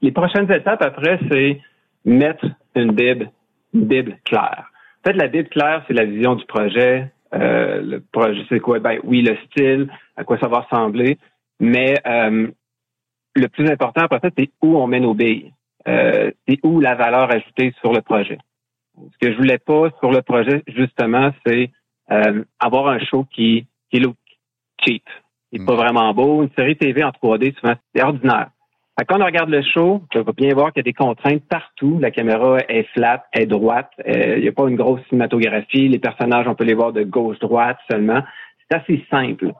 [0.00, 1.60] Les prochaines étapes après, c'est
[2.04, 3.30] mettre une Bible,
[3.74, 4.70] une Bible claire.
[5.04, 7.10] En fait, la Bible claire, c'est la vision du projet.
[7.34, 8.78] Euh, le projet, c'est quoi?
[8.78, 11.18] Ben oui, le style, à quoi ça va ressembler.
[11.60, 12.48] Mais euh,
[13.34, 15.52] le plus important après ça, c'est où on met nos billes.
[15.86, 18.38] Euh, c'est où la valeur ajoutée sur le projet.
[18.96, 21.70] Ce que je voulais pas sur le projet, justement, c'est
[22.10, 24.16] euh, avoir un show qui, qui look
[24.84, 25.04] cheap.
[25.52, 25.76] Il n'est pas mm.
[25.76, 26.42] vraiment beau.
[26.42, 28.50] Une série TV en 3D, souvent, c'est ordinaire.
[29.06, 31.98] Quand on regarde le show, on va bien voir qu'il y a des contraintes partout.
[32.00, 33.90] La caméra est flat, est droite.
[34.06, 35.88] Euh, il n'y a pas une grosse cinématographie.
[35.88, 38.22] Les personnages, on peut les voir de gauche-droite seulement.
[38.68, 39.52] C'est assez simple.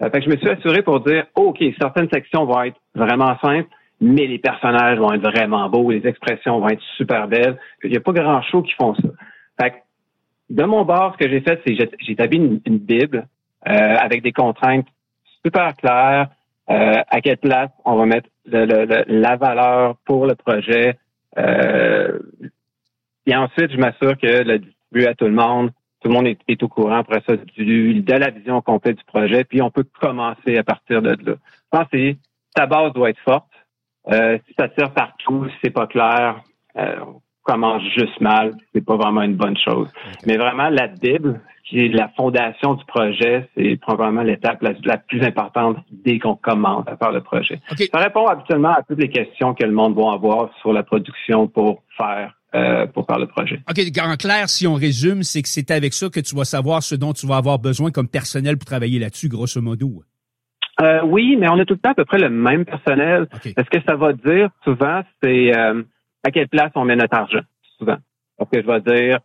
[0.00, 3.36] Euh, fait que je me suis assuré pour dire, OK, certaines sections vont être vraiment
[3.40, 3.68] simples,
[4.00, 7.58] mais les personnages vont être vraiment beaux, les expressions vont être super belles.
[7.82, 9.08] Il n'y a pas grand chose qui font ça.
[9.60, 9.76] Fait que,
[10.50, 13.26] de mon bord, ce que j'ai fait, c'est j'ai établi une, Bible
[13.66, 14.86] euh, avec des contraintes
[15.44, 16.28] super claires.
[16.70, 20.98] Euh, à quelle place on va mettre la valeur pour le projet.
[21.38, 22.18] Euh,
[23.26, 25.70] et ensuite, je m'assure que le distribue à tout le monde.
[26.00, 29.44] Tout le monde est, au courant après ça du, de la vision complète du projet,
[29.44, 31.36] puis on peut commencer à partir de là.
[31.36, 32.12] Je pense que
[32.54, 33.48] ta base doit être forte.
[34.12, 36.42] Euh, si ça tire partout, si c'est pas clair,
[36.76, 36.96] euh,
[37.44, 38.54] commence juste mal.
[38.74, 39.88] C'est pas vraiment une bonne chose.
[40.26, 45.22] Mais vraiment, la Bible, qui est la fondation du projet, c'est probablement l'étape la, plus
[45.22, 47.60] importante dès qu'on commence à faire le projet.
[47.92, 51.46] Ça répond habituellement à toutes les questions que le monde va avoir sur la production
[51.46, 53.60] pour faire euh, pour faire le projet.
[53.68, 56.84] OK, en clair, si on résume, c'est que c'est avec ça que tu vas savoir
[56.84, 60.04] ce dont tu vas avoir besoin comme personnel pour travailler là-dessus, grosso modo.
[60.80, 63.26] Euh, oui, mais on a tout le temps à peu près le même personnel.
[63.42, 65.82] Ce que ça va dire souvent, c'est euh,
[66.24, 67.42] à quelle place on met notre argent,
[67.78, 67.98] souvent?
[68.36, 69.18] Parce que je vais dire,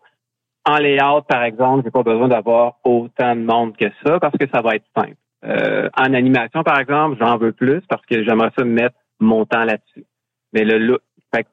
[0.65, 4.47] en layout, par exemple, j'ai pas besoin d'avoir autant de monde que ça parce que
[4.53, 5.15] ça va être simple.
[5.45, 9.63] Euh, en animation, par exemple, j'en veux plus parce que j'aimerais ça mettre mon temps
[9.63, 10.05] là-dessus.
[10.53, 11.01] Mais le look,
[11.33, 11.47] c'est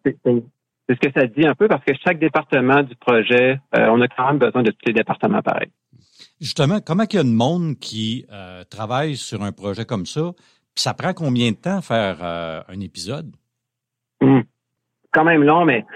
[0.88, 4.08] ce que ça dit un peu parce que chaque département du projet, euh, on a
[4.08, 5.70] quand même besoin de tous les départements pareils.
[6.40, 10.32] Justement, comment il y a de monde qui euh, travaille sur un projet comme ça?
[10.74, 13.34] Puis ça prend combien de temps faire un épisode?
[14.20, 14.44] Hum.
[15.16, 15.86] Quand même long, mais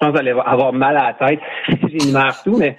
[0.00, 2.76] je pense que avoir mal à la tête si j'énumère tout, mais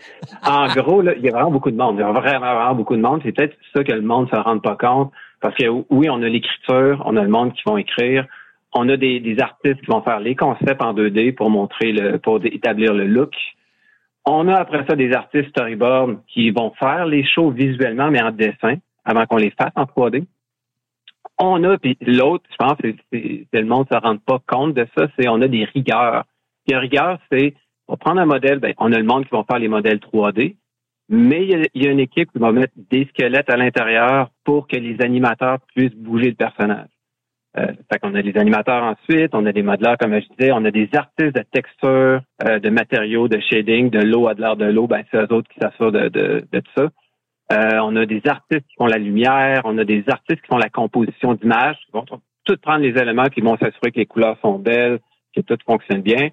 [0.48, 1.98] en gros, là, il y a vraiment beaucoup de monde.
[1.98, 3.20] Il y a vraiment, vraiment beaucoup de monde.
[3.26, 5.12] C'est peut-être ça que le monde ne se rend pas compte.
[5.42, 8.26] Parce que oui, on a l'écriture, on a le monde qui vont écrire,
[8.74, 12.40] on a des, artistes qui vont faire les concepts en 2D pour montrer le, pour
[12.46, 13.34] établir le look.
[14.26, 18.32] On a après ça des artistes storyboard qui vont faire les shows visuellement, mais en
[18.32, 20.26] dessin, avant qu'on les fasse en 3D.
[21.40, 24.86] On a, puis l'autre, je pense que le monde ne se rend pas compte de
[24.98, 26.26] ça, c'est on a des rigueurs
[26.70, 27.54] puis rigueur, c'est
[27.88, 29.98] on va prendre un modèle, ben, on a le monde qui va faire les modèles
[29.98, 30.56] 3D,
[31.10, 34.76] mais il y, a, une équipe qui va mettre des squelettes à l'intérieur pour que
[34.76, 36.90] les animateurs puissent bouger le personnage.
[37.58, 40.64] Euh, fait qu'on a des animateurs ensuite, on a des modeleurs, comme je disais, on
[40.66, 44.56] a des artistes de texture, euh, de matériaux, de shading, de l'eau à de l'air
[44.56, 46.90] de l'eau, ben c'est eux autres qui s'assurent de, de, tout ça.
[47.52, 50.58] Euh, on a des artistes qui font la lumière, on a des artistes qui font
[50.58, 52.06] la composition d'images, qui vont
[52.46, 55.00] tout prendre les éléments qui vont s'assurer que les couleurs sont belles,
[55.36, 56.30] que tout fonctionne bien.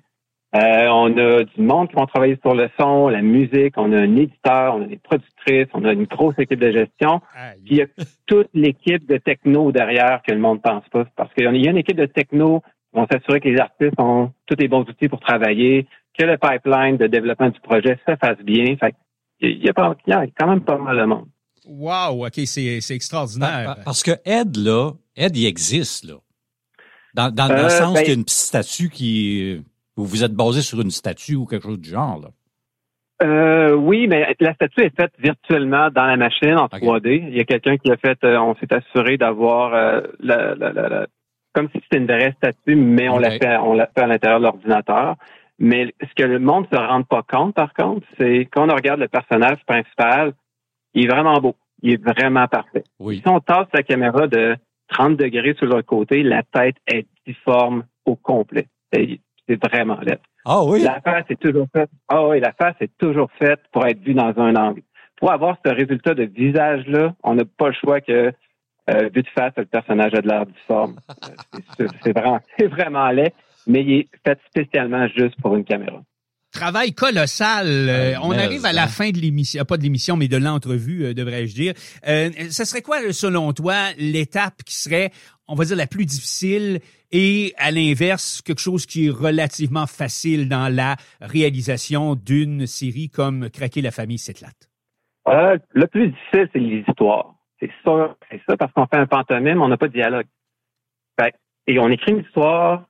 [0.54, 3.98] Euh, on a du monde qui vont travailler sur le son, la musique, on a
[3.98, 7.20] un éditeur, on a des productrices, on a une grosse équipe de gestion.
[7.64, 7.86] Puis il y a
[8.26, 11.04] toute l'équipe de techno derrière que le monde pense pas.
[11.16, 14.32] Parce qu'il y a une équipe de techno qui vont s'assurer que les artistes ont
[14.46, 15.86] tous les bons outils pour travailler,
[16.18, 18.76] que le pipeline de développement du projet se fasse bien.
[18.76, 18.94] Fait
[19.40, 21.26] il y a, quand même pas mal de monde.
[21.66, 23.76] Wow, OK, c'est extraordinaire.
[23.84, 26.14] Parce que Ed, là, Ed, il existe, là.
[27.14, 29.64] Dans, dans, le euh, sens ben qu'il y a une petite statue qui
[29.96, 32.28] vous vous êtes basé sur une statue ou quelque chose du genre, là?
[33.22, 37.28] Euh, oui, mais la statue est faite virtuellement dans la machine en 3D.
[37.28, 41.06] Il y a quelqu'un qui a fait, euh, on s'est assuré d'avoir euh, la, la,
[41.54, 44.38] comme si c'était une vraie statue, mais on l'a fait, on l'a fait à l'intérieur
[44.40, 45.16] de l'ordinateur.
[45.58, 48.74] Mais ce que le monde ne se rend pas compte, par contre, c'est quand on
[48.74, 50.32] regarde le personnage principal,
[50.94, 51.56] il est vraiment beau.
[51.82, 52.84] Il est vraiment parfait.
[53.00, 54.56] Si on tasse la caméra de
[54.88, 58.68] 30 degrés sur l'autre côté, la tête est difforme au complet
[59.48, 60.18] c'est vraiment laid.
[60.44, 60.82] Ah oui?
[60.82, 61.90] La face est toujours faite.
[62.08, 64.82] Ah oui, la face est toujours faite pour être vue dans un angle.
[65.16, 68.32] Pour avoir ce résultat de visage-là, on n'a pas le choix que
[68.88, 70.96] euh, vu de face, le personnage a de l'air difforme.
[72.04, 73.32] C'est vraiment, c'est vraiment laid,
[73.66, 76.02] mais il est fait spécialement juste pour une caméra.
[76.52, 77.66] Travail colossal.
[77.66, 81.14] Euh, on arrive à la fin de l'émission, pas de l'émission, mais de l'entrevue, euh,
[81.14, 81.74] devrais-je dire.
[82.08, 85.10] Euh, ce serait quoi, selon toi, l'étape qui serait,
[85.48, 86.80] on va dire, la plus difficile
[87.12, 93.50] et, à l'inverse, quelque chose qui est relativement facile dans la réalisation d'une série comme
[93.50, 94.48] Craquer la famille Setlat?
[95.28, 97.34] Euh, le plus difficile, c'est l'histoire.
[97.60, 100.26] C'est ça, c'est ça, parce qu'on fait un pantomime, on n'a pas de dialogue.
[101.66, 102.86] et on écrit une histoire,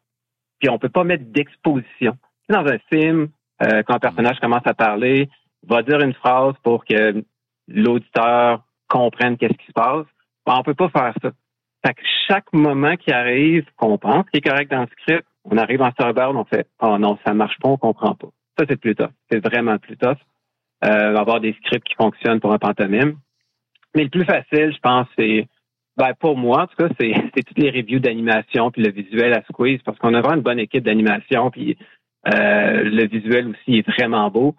[0.59, 2.17] puis on peut pas mettre d'exposition.
[2.49, 3.29] Dans un film,
[3.63, 5.31] Euh, quand un personnage commence à parler,
[5.67, 7.25] va dire une phrase pour que
[7.69, 10.05] l'auditeur comprenne qu'est-ce qui se passe.
[10.45, 11.31] Ben, on peut pas faire ça.
[11.85, 15.57] Fait que chaque moment qui arrive, qu'on pense qui est correct dans le script, on
[15.57, 18.29] arrive en storyboard, on fait Oh non, ça marche pas, on comprend pas.
[18.59, 19.13] Ça, c'est plus tough.
[19.31, 20.19] C'est vraiment plus tough.
[20.85, 23.17] Euh, avoir des scripts qui fonctionnent pour un pantomime.
[23.95, 25.49] Mais le plus facile, je pense, c'est
[25.97, 27.13] ben, pour moi, en tout cas, c'est,
[27.45, 30.59] toutes les reviews d'animation puis le visuel à Squeeze parce qu'on a vraiment une bonne
[30.61, 31.77] équipe d'animation puis
[32.35, 34.55] euh, le visuel aussi est vraiment beau.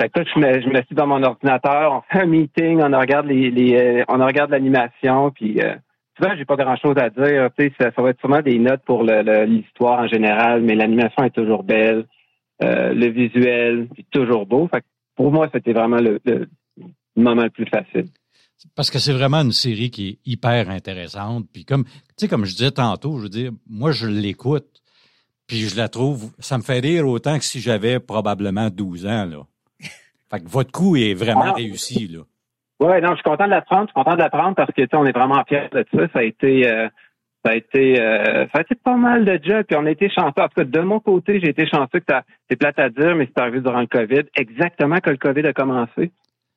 [0.00, 2.80] Fait que là, je me, je me suis dans mon ordinateur, on fait un meeting,
[2.82, 5.74] on regarde les, les euh, on regarde l'animation puis euh,
[6.16, 7.50] souvent j'ai pas grand chose à dire.
[7.58, 11.24] Tu ça, ça va être sûrement des notes pour le- l'histoire en général, mais l'animation
[11.24, 12.06] est toujours belle,
[12.64, 14.68] euh, le visuel est toujours beau.
[14.72, 16.48] Fait que pour moi, c'était vraiment le, le
[17.16, 18.06] moment le plus facile.
[18.74, 21.46] Parce que c'est vraiment une série qui est hyper intéressante.
[21.52, 24.66] Puis comme, tu sais, comme je disais tantôt, je veux dire, moi, je l'écoute,
[25.46, 29.24] puis je la trouve, ça me fait rire autant que si j'avais probablement 12 ans,
[29.26, 29.38] là.
[30.30, 31.52] Fait que votre coup est vraiment Ah.
[31.54, 32.20] réussi, là.
[32.80, 33.82] Ouais, non, je suis content de l'apprendre.
[33.82, 36.08] Je suis content de l'apprendre parce que tu sais, on est vraiment fiers de ça.
[36.12, 36.88] Ça a été, euh,
[37.44, 39.64] ça a été, euh, ça a été pas mal de jobs.
[39.66, 40.32] Puis on a été chanceux.
[40.40, 42.12] En tout cas, de mon côté, j'ai été chanceux que
[42.50, 45.52] c'est plate à dire, mais c'est arrivé durant le COVID, exactement quand le COVID a
[45.52, 46.10] commencé.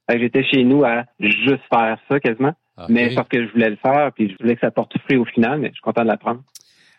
[0.10, 2.86] J'étais chez nous à juste faire ça quasiment, OK.
[2.90, 5.26] mais parce que je voulais le faire, puis je voulais que ça porte fruit au
[5.26, 5.60] final.
[5.60, 6.42] Mais je suis content de l'apprendre.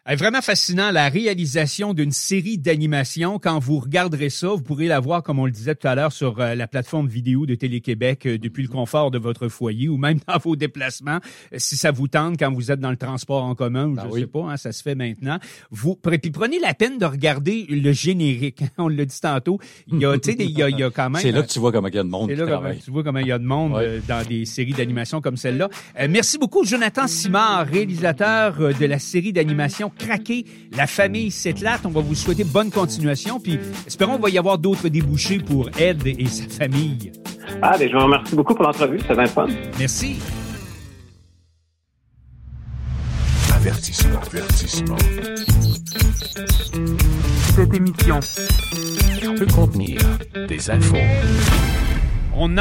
[0.08, 3.38] Euh, Vraiment fascinant, la réalisation d'une série d'animation.
[3.40, 6.12] Quand vous regarderez ça, vous pourrez la voir, comme on le disait tout à l'heure,
[6.12, 9.96] sur euh, la plateforme vidéo de Télé-Québec euh, depuis le confort de votre foyer ou
[9.96, 11.18] même dans vos déplacements.
[11.52, 14.04] Euh, Si ça vous tente quand vous êtes dans le transport en commun ou Ben
[14.06, 14.20] je oui.
[14.20, 15.38] sais pas, hein, ça se fait maintenant.
[15.70, 18.62] Vous puis prenez la peine de regarder le générique.
[18.78, 19.58] On l'a dit tantôt.
[19.88, 21.20] Il y a, tu sais, il y a, il y a quand même.
[21.20, 22.78] C'est là que tu vois comment il y a de monde C'est là, travaille.
[22.78, 23.82] tu vois comment il y a de monde Ouais.
[23.84, 25.68] euh, dans des séries d'animation comme celle-là.
[26.00, 30.44] Euh, merci beaucoup, Jonathan Simard, réalisateur de la série d'animation Craqué,
[30.76, 31.84] La famille s'éclate.
[31.84, 35.70] On va vous souhaiter bonne continuation, puis espérons qu'il va y avoir d'autres débouchés pour
[35.78, 37.12] Ed et sa famille.
[37.62, 38.98] Ah, ben, je vous remercie beaucoup pour l'entrevue.
[39.00, 39.46] C'était bien fun.
[39.78, 40.16] Merci.
[43.54, 44.96] Avertissement, avertissement.
[47.54, 48.20] Cette émission
[49.36, 50.00] Peut contenir
[50.48, 50.96] des infos.
[52.34, 52.56] On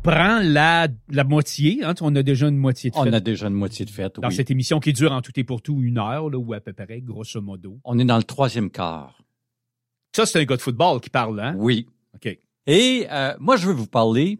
[0.00, 1.84] entreprend la, la moitié.
[1.84, 4.18] Hein, on a déjà une moitié de On fait a déjà une moitié de fête,
[4.20, 4.34] dans oui.
[4.34, 6.72] cette émission qui dure en tout et pour tout une heure, là, ou à peu
[6.72, 7.78] près, grosso modo.
[7.84, 9.22] On est dans le troisième quart.
[10.14, 11.54] Ça, c'est un gars de football qui parle, hein?
[11.56, 11.86] Oui.
[12.14, 12.38] OK.
[12.66, 14.38] Et euh, moi, je veux vous parler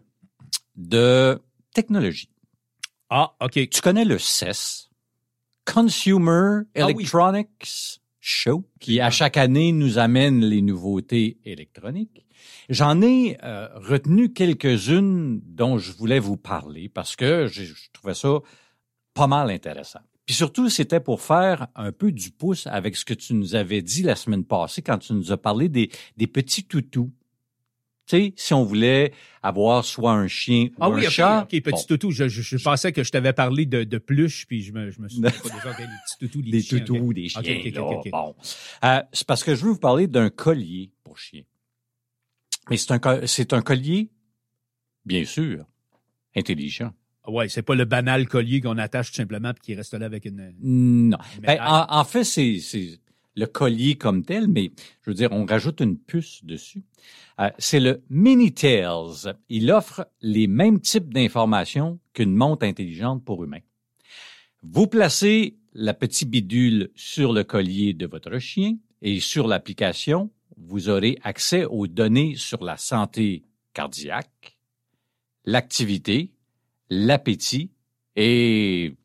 [0.75, 1.39] de
[1.73, 2.29] technologie.
[3.09, 3.69] Ah, OK.
[3.69, 4.89] Tu connais le CES,
[5.65, 6.93] Consumer Ah oui.
[6.93, 12.20] Electronics Show, qui à chaque année nous amène les nouveautés électroniques.
[12.71, 18.39] J'en ai euh, retenu quelques-unes dont je voulais vous parler parce que je trouvais ça
[19.13, 19.99] pas mal intéressant.
[20.25, 23.81] Puis surtout, c'était pour faire un peu du pouce avec ce que tu nous avais
[23.81, 27.11] dit la semaine passée quand tu nous as parlé des, des petits toutous.
[28.07, 29.11] Tu sais, si on voulait
[29.43, 31.41] avoir soit un chien ou Ah un oui, ok, chat.
[31.41, 32.11] ok, petit bon, toutou.
[32.11, 35.01] Je, je, je pensais que je t'avais parlé de, de pluche, puis je me, je
[35.01, 37.13] me dit, pas déjà, les petits toutous, les des chiens, toutous, ok.
[37.15, 37.41] des chiens.
[37.41, 38.11] Ok, ok, ok, là, ok, ok.
[38.11, 38.35] Bon.
[38.85, 41.41] Euh, c'est parce que je veux vous parler d'un collier pour chien.
[42.69, 44.09] Mais c'est un, c'est un collier,
[45.05, 45.65] bien sûr,
[46.35, 46.93] intelligent.
[47.27, 50.25] Ouais, c'est pas le banal collier qu'on attache tout simplement puis qui reste là avec
[50.25, 50.53] une.
[50.61, 51.17] Non.
[51.37, 52.99] une Ben, en, en fait, c'est, c'est
[53.35, 54.71] le collier comme tel, mais
[55.01, 56.83] je veux dire, on rajoute une puce dessus.
[57.39, 59.33] Euh, c'est le Minitails.
[59.49, 63.61] Il offre les mêmes types d'informations qu'une montre intelligente pour humains.
[64.63, 70.29] Vous placez la petite bidule sur le collier de votre chien et sur l'application,
[70.67, 73.43] vous aurez accès aux données sur la santé
[73.73, 74.57] cardiaque,
[75.45, 76.31] l'activité,
[76.89, 77.71] l'appétit
[78.15, 78.95] et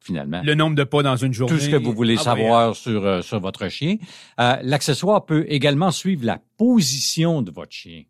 [0.00, 1.54] finalement le nombre de pas dans une journée.
[1.56, 3.96] tout ce que vous voulez Ah, savoir sur, euh, sur votre chien.
[4.40, 8.04] Euh, L'accessoire peut également suivre la position de votre chien.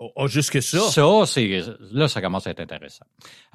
[0.00, 0.78] Oh, oh, juste que ça?
[0.80, 1.60] Ça, c'est
[1.90, 3.04] là, ça commence à être intéressant.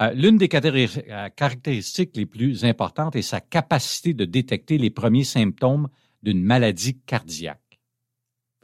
[0.02, 5.88] Euh, L'une des caractéristiques les plus importantes est sa capacité de détecter les premiers symptômes
[6.22, 7.60] d'une maladie cardiaque.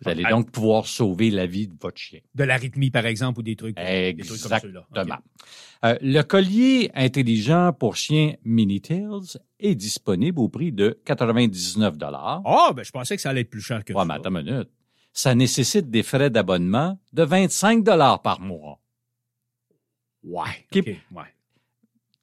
[0.02, 0.30] Vous allez Ah.
[0.30, 2.20] donc pouvoir sauver la vie de votre chien.
[2.34, 3.76] De l'arythmie, par exemple, ou des trucs.
[3.76, 4.86] des trucs comme ceux-là.
[4.90, 5.18] Exactement.
[5.84, 12.42] Euh, le collier intelligent pour chien Minitails est disponible au prix de 99 dollars.
[12.44, 14.04] Ah, ben, je pensais que ça allait être plus cher que Ouais, ça.
[14.06, 14.68] mais attends une minute.
[15.12, 18.80] Ça nécessite des frais d'abonnement de 25 dollars par mois,
[20.22, 20.66] Ouais.
[20.70, 21.22] Qui- ok, ouais.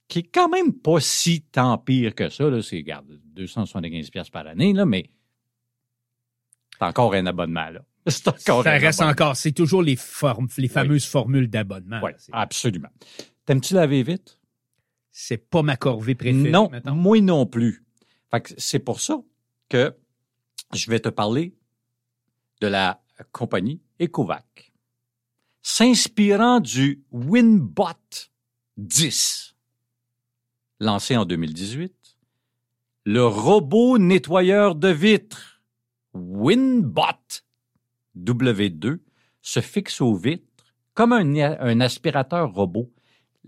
[0.07, 2.49] qui est quand même pas si tant pire que ça.
[2.49, 2.61] Là.
[2.61, 5.09] C'est, regarde, 275 pièces par année, là, mais
[6.79, 7.69] c'est encore un abonnement.
[7.69, 7.81] Là.
[8.07, 9.11] C'est encore Ça un reste abonnement.
[9.11, 9.35] encore.
[9.35, 11.99] C'est toujours les, formes, les fameuses formules d'abonnement.
[12.03, 12.89] Oui, absolument.
[13.45, 14.39] T'aimes-tu laver vite?
[15.11, 16.51] C'est pas ma corvée préférée.
[16.51, 16.93] non, mettons.
[16.93, 17.83] moi non plus.
[18.31, 19.19] Fait que c'est pour ça
[19.69, 19.95] que
[20.73, 21.53] je vais te parler
[22.61, 24.71] de la compagnie Ecovac,
[25.61, 27.83] s'inspirant du Winbot
[28.77, 29.55] 10,
[30.79, 31.93] lancé en 2018,
[33.05, 35.56] le robot nettoyeur de vitres
[36.17, 37.43] Winbot
[38.17, 38.99] W2
[39.41, 40.43] se fixe aux vitres
[40.93, 42.91] comme un, un aspirateur robot.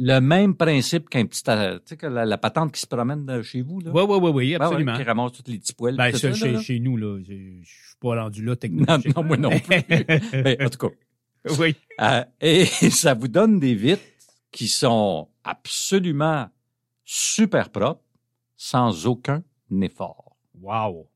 [0.01, 3.41] Le même principe qu'un petit, euh, tu sais, que la, la patente qui se promène
[3.41, 3.91] chez vous, là.
[3.93, 4.95] Oui, oui, oui, oui, Ben ouais, absolument.
[4.95, 5.97] qui ramasse toutes les petits poils.
[5.97, 6.61] Ben, ça, ça, chez, là.
[6.61, 7.33] chez nous, là, je
[7.65, 8.97] suis pas rendu là Non, techniquement.
[9.15, 9.75] non, moi non plus.
[9.89, 10.93] Mais en tout cas.
[11.59, 11.75] oui.
[11.99, 14.01] Euh, et ça vous donne des vitres
[14.51, 16.47] qui sont absolument
[17.03, 18.03] super propres,
[18.55, 19.43] sans aucun
[19.81, 20.37] effort.
[20.61, 21.08] Wow.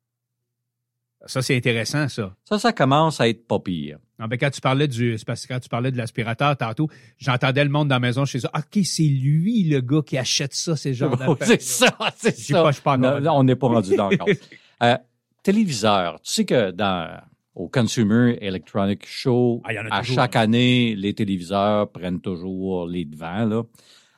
[1.25, 2.35] Ça, c'est intéressant, ça.
[2.43, 3.97] Ça, ça commence à être pas pire.
[4.19, 7.63] Non, ben, quand tu parlais du, parce que quand tu parlais de l'aspirateur tantôt, j'entendais
[7.63, 8.49] le monde dans la maison chez eux.
[8.55, 11.37] OK, c'est lui, le gars qui achète ça, ces genres d'affaires.
[11.47, 12.63] c'est ça, c'est ça.
[12.63, 13.19] pas, je pas Non, là.
[13.19, 14.27] là, on n'est pas rendu là encore.
[14.81, 14.97] Euh,
[15.43, 16.19] téléviseur.
[16.21, 17.21] Tu sais que dans
[17.55, 23.45] au Consumer Electronic Show, Ah, à toujours, chaque année, les téléviseurs prennent toujours les devants.
[23.45, 23.63] Là.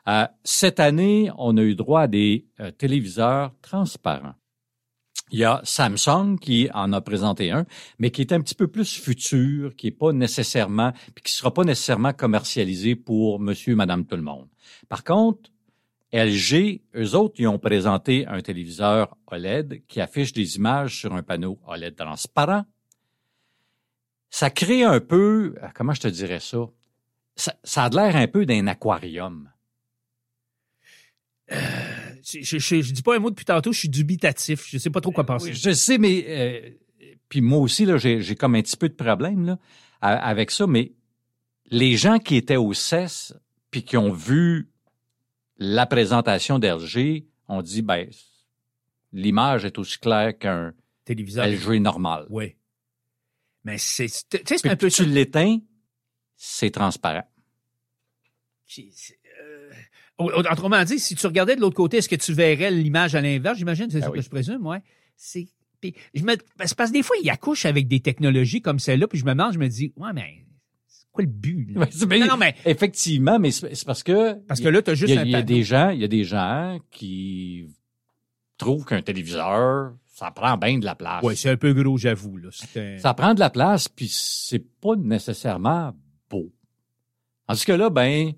[0.08, 4.34] Euh, cette année, on a eu droit à des euh, téléviseurs transparents.
[5.36, 7.65] Il y a Samsung qui en a présenté un,
[8.00, 11.54] mais qui est un petit peu plus futur, qui est pas nécessairement, puis qui sera
[11.54, 14.48] pas nécessairement commercialisé pour monsieur, madame, tout le monde.
[14.88, 15.52] Par contre,
[16.13, 21.21] LG, eux autres, ils ont présenté un téléviseur OLED qui affiche des images sur un
[21.21, 22.63] panneau OLED transparent.
[24.30, 26.60] Ça crée un peu, euh, comment je te dirais ça?
[27.36, 29.52] Ça, ça a l'air un peu d'un aquarium.
[31.50, 31.58] Je,
[32.26, 34.66] je, je, je dis pas un mot depuis tantôt, je suis dubitatif.
[34.68, 35.50] Je sais pas trop quoi penser.
[35.50, 36.70] Oui, je sais, mais euh,
[37.30, 39.60] puis moi aussi là, j'ai j'ai comme un petit peu de problème là
[40.02, 40.92] avec ça, mais
[41.72, 43.34] les gens qui étaient au CES
[43.72, 44.70] puis qui ont vu
[45.58, 48.08] la présentation d'LG ont dit ben
[49.14, 50.74] l'image est aussi claire qu'un
[51.06, 51.46] Téléviseur.
[51.48, 52.26] LG normal.
[52.30, 52.56] Oui.
[53.64, 55.58] Mais c'est, tu sais, c'est un peu tu l'éteins,
[56.36, 57.24] c'est transparent.
[58.68, 59.74] C'est- c'est, euh, au-
[60.17, 63.58] Autrement dit, si tu regardais de l'autre côté, est-ce que tu verrais l'image à l'inverse?
[63.58, 64.19] J'imagine, c'est ça oui.
[64.19, 64.82] que je présume, ouais.
[65.17, 65.47] C'est,
[66.13, 69.25] je me, parce que des fois, il accouche avec des technologies comme celle-là, puis je
[69.25, 70.45] me demande, je me dis, ouais, mais
[70.88, 71.73] c'est quoi le but?
[71.73, 71.88] là?
[72.19, 75.30] Non, non, mais Effectivement, mais c'est parce que parce que là, tu as juste il
[75.30, 77.67] y a des gens, il y a des gens qui
[78.58, 81.23] trouvent qu'un téléviseur, ça prend bien de la place.
[81.23, 82.38] Ouais, c'est un peu gros, j'avoue.
[82.38, 82.49] Là.
[82.97, 85.93] Ça prend de la place, puis c'est pas nécessairement
[86.30, 86.54] beau.
[87.47, 88.32] Tandis que là, ben,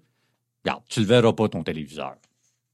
[0.67, 2.15] regarde, tu le verras pas ton téléviseur.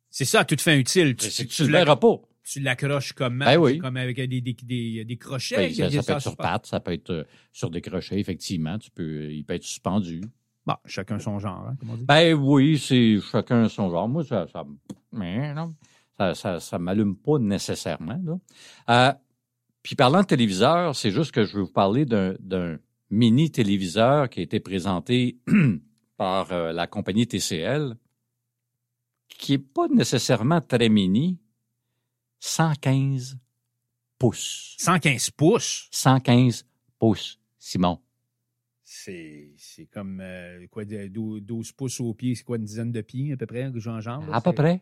[0.09, 1.15] C'est ça, à toute fin utile.
[1.15, 2.15] Tu, tu, le verras pas.
[2.43, 3.45] tu l'accroches comment?
[3.45, 3.79] Ben oui.
[3.79, 5.73] Comme avec des, des, des, des crochets.
[5.77, 8.77] Ben, ça, peut être sur pattes, ça peut être euh, sur des crochets, effectivement.
[8.77, 10.21] Tu peux, il peut être suspendu.
[10.65, 12.05] Bon, chacun son genre, hein, comme on dit.
[12.05, 14.07] Ben oui, c'est chacun son genre.
[14.07, 14.63] Moi, ça, ça,
[16.17, 18.21] ça, ça, ça m'allume pas nécessairement.
[18.23, 18.37] Là.
[18.89, 19.13] Euh,
[19.81, 22.77] puis parlant de téléviseur, c'est juste que je veux vous parler d'un, d'un
[23.09, 25.37] mini téléviseur qui a été présenté
[26.23, 27.97] par euh, la compagnie TCL,
[29.27, 31.37] qui est pas nécessairement très mini,
[32.39, 33.37] 115
[34.17, 34.75] pouces.
[34.79, 35.89] 115 pouces?
[35.91, 36.65] 115
[36.97, 37.99] pouces, Simon.
[38.85, 42.93] C'est, c'est comme euh, quoi, de- dou- 12 pouces au pied, c'est quoi, une dizaine
[42.93, 43.69] de pieds à peu près, là,
[44.31, 44.81] À peu près.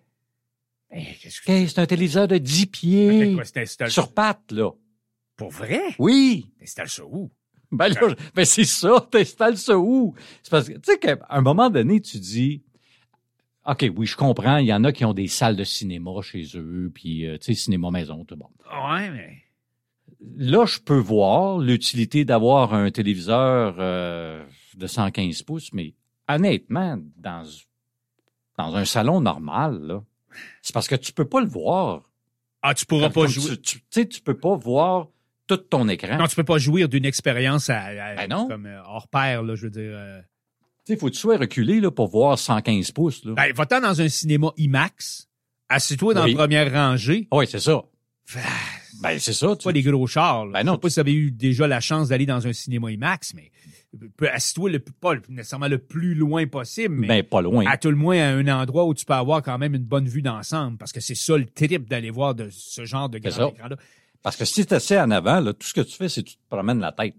[0.91, 1.79] Ben, qu'est-ce que Ok, c'est?
[1.79, 3.33] un téléviseur de 10 Fait pieds.
[3.33, 3.45] quoi,
[3.89, 4.69] Sur pattes, là.
[5.37, 5.81] Pour vrai?
[5.97, 6.51] Oui.
[6.59, 7.31] T'installes ça où?
[7.77, 10.13] Ben là, ben c'est ça, t'installes ça où?
[10.43, 12.61] C'est parce que, tu sais qu'à un moment donné, tu dis,
[13.65, 16.45] OK, oui, je comprends, il y en a qui ont des salles de cinéma chez
[16.55, 18.49] eux, puis, euh, tu sais, cinéma maison, tout bon.
[18.89, 19.37] Ouais, mais.
[20.37, 24.43] Là, je peux voir l'utilité d'avoir un téléviseur euh,
[24.75, 25.93] de 115 pouces, mais
[26.27, 27.43] honnêtement, dans,
[28.57, 30.01] dans un salon normal,
[30.61, 32.09] c'est parce que tu peux pas le voir.
[32.61, 33.57] Ah, tu pourras Comme- pas jouer.
[33.57, 35.07] Tu tu- tu sais, tu peux pas voir
[35.57, 36.17] tout ton écran.
[36.17, 38.47] Non, tu peux pas jouir d'une expérience à, à- Ben non.
[38.47, 39.91] comme euh, hors pair, là, je veux dire.
[39.93, 40.19] euh.
[40.85, 43.23] Tu sais, faut que tu sois reculé là, pour voir 115 pouces.
[43.25, 43.33] Là.
[43.33, 45.27] Ben, va-t'en dans un cinéma IMAX,
[45.69, 46.31] assis-toi dans Oui.
[46.33, 47.27] la première rangée.
[47.31, 47.81] oui, c'est ça.
[48.35, 48.39] Ah,
[49.01, 49.47] Ben, c'est ça.
[49.57, 50.45] C'est pas des gros chars.
[50.45, 50.59] Là.
[50.59, 50.73] Ben non.
[50.73, 53.33] Je sais pas si vous avez eu déjà la chance d'aller dans un cinéma IMAX,
[53.33, 53.51] mais
[54.31, 57.65] assis-toi le, plus- pas nécessairement le plus loin possible, mais Ben, pas loin.
[57.67, 60.07] à tout le moins à un endroit où tu peux avoir quand même une bonne
[60.07, 63.49] vue d'ensemble, parce que c'est ça le trip d'aller voir de ce genre de grand
[63.49, 63.75] écran-là.
[64.21, 66.29] Parce que si tu assis en avant, là, tout ce que tu fais, c'est que
[66.29, 67.15] tu te promènes la tête.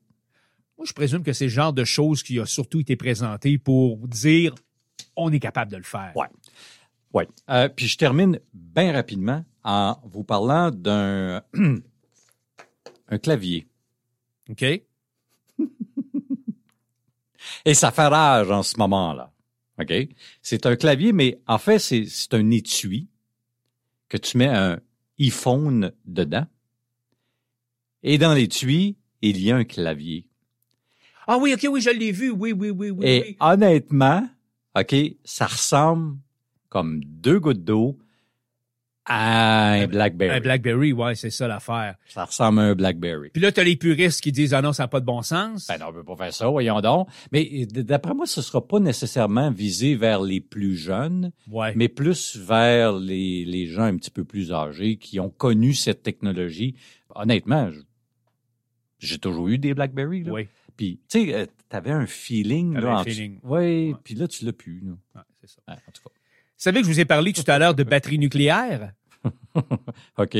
[0.79, 3.97] Moi, je présume que c'est le genre de choses qui a surtout été présenté pour
[4.09, 4.55] dire
[5.17, 6.13] on est capable de le faire.
[6.17, 6.29] Ouais.
[7.13, 7.25] Oui.
[7.51, 11.43] Euh, puis je termine bien rapidement en vous parlant d'un
[13.09, 13.67] un clavier.
[14.49, 14.63] OK?
[17.65, 19.33] Et ça fait rage en ce moment-là.
[19.81, 19.93] OK?
[20.41, 23.09] C'est un clavier, mais en fait, c'est c'est un étui
[24.09, 24.81] que tu mets un
[25.19, 26.47] iPhone dedans.
[28.03, 30.27] Et dans l'étui, il y a un clavier.
[31.27, 32.31] Ah oui, ok, oui, je l'ai vu.
[32.31, 33.07] Oui, oui, oui, oui.
[33.07, 33.37] Et oui.
[33.41, 34.29] honnêtement,
[34.79, 34.95] OK,
[35.25, 36.17] ça ressemble
[36.69, 37.99] comme deux gouttes d'eau
[39.05, 40.37] à un Blackberry.
[40.37, 41.97] Un BlackBerry, ouais, c'est ça l'affaire.
[42.09, 43.31] Ça ressemble à un Blackberry.
[43.31, 45.67] Puis là, t'as les puristes qui disent ah non, ça n'a pas de bon sens.
[45.67, 47.09] Ben non, on peut pas faire ça, voyons donc.
[47.33, 51.73] Mais d'après moi, ce sera pas nécessairement visé vers les plus jeunes, ouais.
[51.75, 56.03] mais plus vers les, les gens un petit peu plus âgés qui ont connu cette
[56.05, 56.75] technologie.
[57.15, 57.81] Honnêtement, je-
[59.07, 60.23] j'ai toujours eu des BlackBerry.
[60.25, 60.33] Là.
[60.33, 60.49] Oui.
[60.77, 62.75] Puis, tu sais, euh, t'avais un feeling.
[62.75, 63.39] Là, un feeling.
[63.43, 63.95] Oui, Ouais.
[64.03, 64.83] puis là, tu l'as plus.
[65.15, 65.61] Ouais, c'est ça.
[65.69, 66.11] Ouais, en tout Vous
[66.57, 68.93] savez que je vous ai parlé tout à l'heure de batterie nucléaire?
[69.23, 69.61] cas.
[70.19, 70.37] OK.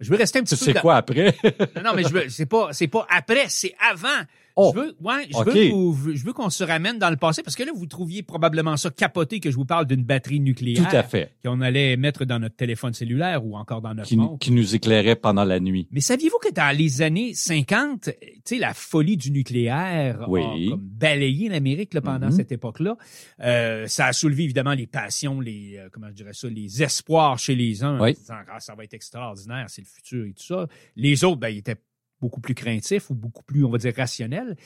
[0.00, 0.64] Je veux rester un petit Tu peu.
[0.66, 1.36] sais dans- quoi après?
[1.76, 4.08] Non, non, mais je veux, c'est pas, c'est pas après, c'est avant.
[4.56, 7.42] Oh, je veux, ouais, je veux, vous- je veux qu'on se ramène dans le passé
[7.42, 10.88] parce que là, vous trouviez probablement ça capoté que je vous parle d'une batterie nucléaire
[10.88, 11.32] Tout à fait.
[11.44, 14.38] qu'on allait mettre dans notre téléphone cellulaire ou encore dans notre Qui, montre.
[14.38, 15.88] qui nous éclairait pendant la nuit.
[15.90, 18.12] Mais saviez-vous que dans les années 50, tu
[18.44, 20.42] sais, la folie du nucléaire Oui.
[20.42, 22.32] a comme balayé l'Amérique pendant Mhm.
[22.32, 22.96] cette époque-là?
[23.40, 27.38] Euh, ça a soulevé évidemment les passions, les euh, comment je dirais ça, les espoirs
[27.38, 28.14] chez les uns, en Oui.
[28.14, 30.66] disant ah, ça va être extraordinaire, c'est le futur et tout ça.
[30.96, 31.76] Les autres, ben, ils étaient
[32.22, 34.56] beaucoup plus craintifs ou beaucoup plus, on va dire, rationnels.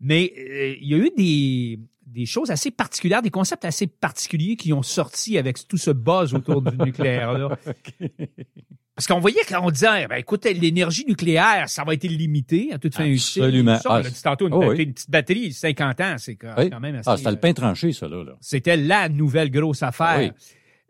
[0.00, 4.56] Mais euh, il y a eu des, des choses assez particulières, des concepts assez particuliers
[4.56, 7.32] qui ont sorti avec tout ce buzz autour du nucléaire.
[7.38, 7.56] Là.
[8.96, 12.78] Parce qu'on voyait quand on disait, ben, écoute, l'énergie nucléaire, ça va être illimité à
[12.78, 13.42] toute fin utile.
[13.42, 13.78] Absolument.
[13.78, 14.82] Ça, on Ah, l'a dit tantôt, une, oh oui.
[14.84, 16.70] une petite batterie, 50 ans, c'est quand, Oui.
[16.70, 17.10] quand même assez...
[17.10, 18.22] Ah, c'était le euh, pain tranché, ça, là.
[18.22, 18.36] là.
[18.40, 20.18] C'était la nouvelle grosse affaire.
[20.20, 20.30] Oui.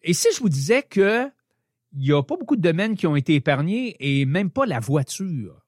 [0.03, 1.29] Et si je vous disais que
[1.97, 4.81] il n'y a pas beaucoup de domaines qui ont été épargnés et même pas la
[4.81, 5.64] voiture.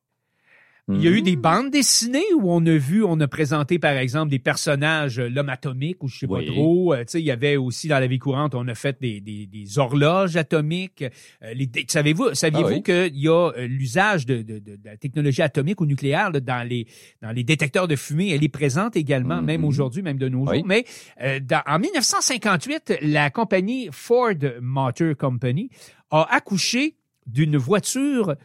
[0.89, 3.97] Il y a eu des bandes dessinées où on a vu, on a présenté par
[3.97, 6.47] exemple des personnages, euh, l'homme atomique ou je sais Oui.
[6.47, 6.95] pas trop.
[6.95, 9.21] Euh, tu sais, il y avait aussi dans la vie courante, on a fait des,
[9.21, 11.03] des, des horloges atomiques.
[11.43, 12.83] Euh, les, savez-vous, saviez-vous Ah oui.
[12.85, 16.39] qu'il y a euh, l'usage de, de, de, de la technologie atomique ou nucléaire là,
[16.39, 16.87] dans les
[17.21, 20.59] dans les détecteurs de fumée, elle est présente également, même aujourd'hui, même de nos Oui.
[20.59, 20.67] jours.
[20.69, 20.85] Mais
[21.21, 25.69] euh, dans- en 1958, la compagnie Ford Motor Company
[26.13, 26.95] a accouché
[27.27, 28.37] d'une voiture.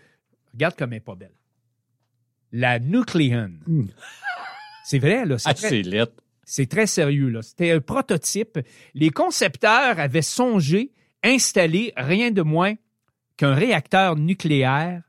[0.55, 1.29] Regarde comme elle est pas belle.
[2.52, 3.52] La Nucleon.
[3.68, 3.86] Mm.
[4.84, 5.38] C'est vrai, là.
[5.38, 6.14] C'est Ah, très, c'est lettre.
[6.43, 7.41] c'est très sérieux, là.
[7.41, 8.60] C'était un prototype.
[8.93, 10.91] Les concepteurs avaient songé
[11.24, 12.74] installer rien de moins
[13.38, 15.02] qu'un réacteur nucléaire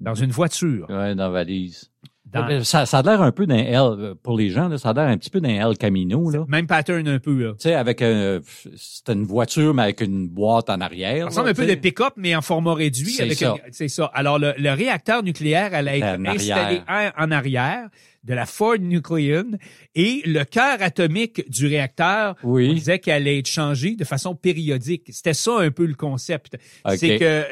[0.00, 0.88] dans une voiture.
[0.88, 1.90] Ouais, dans la valise.
[2.32, 4.90] Dans- Ça, ça a l'air un peu d'un L, euh, pour les gens, là, ça
[4.90, 6.44] a l'air un petit peu d'un L Camino, là.
[6.48, 7.52] Même pattern un peu.
[7.52, 8.40] Tu sais, avec un,
[8.76, 11.20] c'était une voiture, mais avec une boîte en arrière.
[11.24, 13.10] Ça ressemble un peu de pick-up, mais en format réduit.
[13.12, 13.56] C'est ça.
[13.82, 14.10] une- ça.
[14.14, 16.80] Alors, le, le réacteur nucléaire allait être installé
[17.16, 17.88] en, en arrière
[18.24, 19.52] de la Ford Nucleon
[19.94, 22.34] et le cœur atomique du réacteur,
[22.70, 25.04] on disait qu'elle allait être changé de façon périodique.
[25.10, 26.56] C'était ça un peu le concept.
[26.84, 26.94] OK.
[26.98, 27.42] C'est que euh,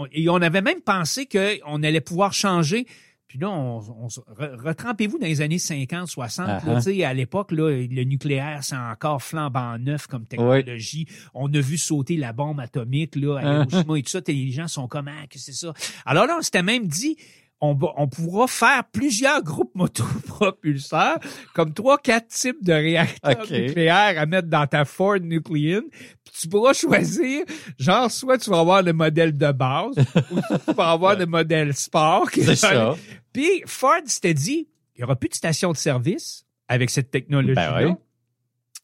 [0.00, 2.86] euh, et on avait même pensé qu'on allait pouvoir changer.
[3.28, 4.08] Puis là, on, on
[4.38, 6.46] retrempez-vous dans les années 50, 60.
[6.46, 6.76] là, Uh-huh.
[6.76, 11.06] tu sais, à l'époque, là, le nucléaire, c'est encore flambant neuf comme technologie.
[11.34, 13.68] On a vu sauter la bombe atomique là, à Uh-huh.
[13.72, 14.20] Hiroshima et tout ça.
[14.28, 15.72] Les gens sont comme, ah, que c'est ça?
[16.04, 17.16] Alors là, on s'était même dit,
[17.60, 21.18] on, va- on pourra faire plusieurs groupes motopropulseurs,
[21.54, 25.82] comme trois, quatre types de réacteurs nucléaires à mettre dans ta Ford Nucleon.
[26.24, 27.44] Puis tu pourras choisir,
[27.78, 29.94] genre, soit tu vas avoir le modèle de base,
[30.30, 30.36] ou
[30.66, 32.28] tu vas avoir le modèle sport.
[32.32, 32.94] C'est ça.
[33.32, 37.82] Puis Ford s'était dit, il n'y aura plus de station de service avec cette technologie-là.
[37.82, 37.96] Ben.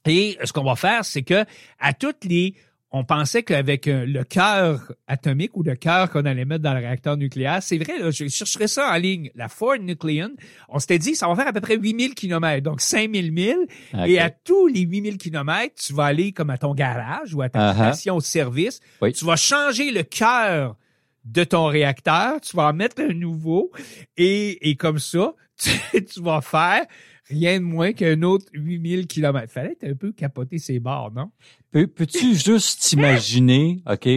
[0.06, 1.44] Et ce qu'on va faire, c'est que
[1.78, 2.54] à toutes les
[2.94, 6.80] on pensait qu'avec euh, le cœur atomique ou le cœur qu'on allait mettre dans le
[6.80, 10.30] réacteur nucléaire, c'est vrai, là, je chercherai ça en ligne, la Ford Nucleon,
[10.68, 14.00] on s'était dit, ça va faire à peu près 8000 km, donc 5000 milles, OK.
[14.06, 17.48] et à tous les 8000 km, tu vas aller comme à ton garage ou à
[17.48, 17.74] ta Uh-huh.
[17.94, 19.12] station de service, Oui.
[19.14, 20.76] tu vas changer le cœur
[21.24, 23.70] de ton réacteur, tu vas en mettre un nouveau,
[24.16, 25.32] et, et comme ça,
[25.62, 25.70] tu,
[26.04, 26.84] tu vas faire
[27.32, 29.52] rien de moins qu'un autre 8000 km.
[29.52, 31.30] Fallait un peu capoter ses barres, non?
[31.70, 34.08] Peux- Peux-tu juste t'imaginer, OK,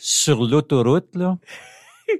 [0.00, 1.38] sur l'autoroute, là,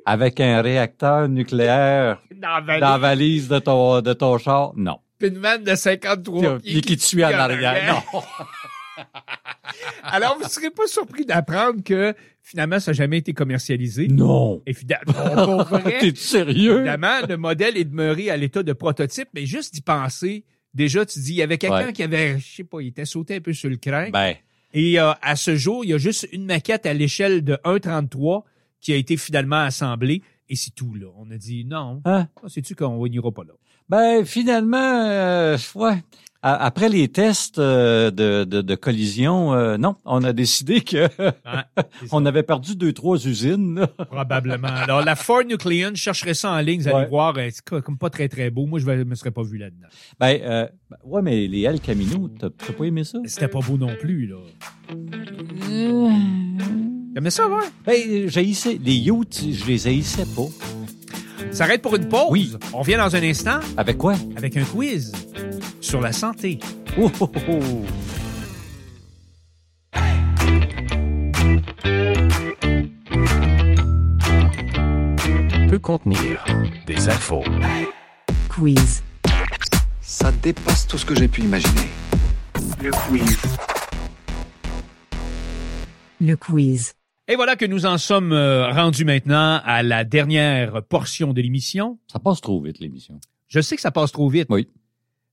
[0.07, 2.81] avec un réacteur nucléaire Dans la vallée.
[2.81, 4.73] dans la valise de ton, de ton char?
[4.77, 4.99] Non.
[5.19, 6.73] Puis une vanne de 53 pieds.
[6.73, 8.03] Puis qui te suit en arrière?
[8.13, 8.21] Non.
[10.03, 14.09] Alors, vous ne serez pas surpris d'apprendre que finalement, ça n'a jamais été commercialisé.
[14.09, 14.61] Non.
[14.67, 15.13] Et finalement,
[15.67, 16.77] pour vrai, T'es sérieux?
[16.79, 21.19] évidemment, le modèle est demeuré à l'état de prototype, mais juste d'y penser, déjà, tu
[21.21, 21.93] dis, il y avait quelqu'un Ouais.
[21.93, 24.11] qui avait, je sais pas, il était sauté un peu sur le crin.
[24.11, 24.35] Ben,
[24.75, 28.43] Et euh, à ce jour, il y a juste une maquette à l'échelle de 1,33
[28.81, 30.23] qui a été finalement assemblée.
[30.49, 31.07] Et c'est tout, là.
[31.17, 32.29] On a dit, non, hein?
[32.49, 33.53] sais-tu qu'on n'ira pas là?
[33.89, 35.97] Ben, finalement, euh, ouais.
[36.43, 41.09] Après les tests euh, de, de, de collision, euh, non, on a décidé que
[42.13, 43.77] on avait perdu deux, trois usines.
[43.81, 43.87] là.
[43.87, 44.67] Probablement.
[44.69, 47.07] Alors, la Ford Nucleon, je chercherais ça en ligne, vous allez Ouais.
[47.09, 48.67] voir, euh, c'est comme pas très, très beau.
[48.67, 49.87] Moi, je ne me serais pas vu là-dedans.
[50.19, 50.67] Ben, euh,
[51.05, 53.19] ouais, mais les El Camino, t'as t'as pas aimé ça?
[53.27, 54.37] C'était pas beau non plus, là.
[57.15, 57.65] T'aimais ça, ouais?
[57.87, 58.79] Ben, j'haïssais.
[58.83, 60.49] Les yachts, je les haïssais pas.
[61.51, 62.29] Ça arrête pour une pause.
[62.31, 62.53] Oui.
[62.73, 64.15] On revient dans un instant Avec quoi?
[64.37, 65.13] avec un quiz
[65.83, 66.59] sur la santé.
[66.99, 67.61] Oh, oh, oh.
[75.69, 76.45] Peut contenir
[76.87, 77.45] des infos.
[78.49, 79.03] Quiz.
[80.01, 81.89] Ça dépasse tout ce que j'ai pu imaginer.
[86.21, 86.95] Le quiz.
[87.29, 91.99] Et voilà que nous en sommes euh, rendus maintenant à la dernière portion de l'émission.
[92.13, 93.19] Ça passe trop vite, l'émission.
[93.49, 94.47] Je sais que ça passe trop vite.
[94.51, 94.69] Oui.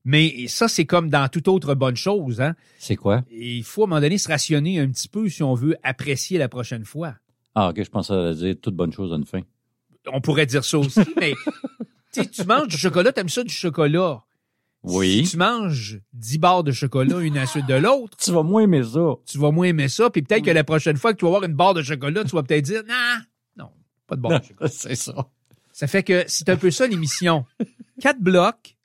[0.04, 2.40] Mais ça, c'est comme dans toute autre bonne chose.
[2.40, 2.54] Hein?
[2.78, 3.22] C'est quoi?
[3.30, 6.38] Il faut à un moment donné se rationner un petit peu si on veut apprécier
[6.38, 7.14] la prochaine fois.
[7.54, 9.40] Ah, ok, je pensais à dire toute bonne chose à une fin.
[10.06, 11.34] On pourrait dire ça aussi, mais
[12.12, 14.22] tu sais, tu manges du chocolat, t'aimes ça du chocolat.
[14.82, 15.26] Oui.
[15.26, 18.42] Si tu manges 10 barres de chocolat une à la suite de l'autre, Tu vas
[18.42, 19.16] moins aimer ça.
[19.26, 20.08] tu vas moins aimer ça.
[20.08, 22.30] Puis peut-être que la prochaine fois que tu vas avoir une barre de chocolat, tu
[22.30, 23.70] vas peut-être dire, non, non,
[24.06, 24.70] pas de barre de chocolat.
[24.70, 25.28] C'est ça.
[25.72, 27.44] Ça fait que c'est un peu ça l'émission.
[28.00, 28.78] Quatre blocs,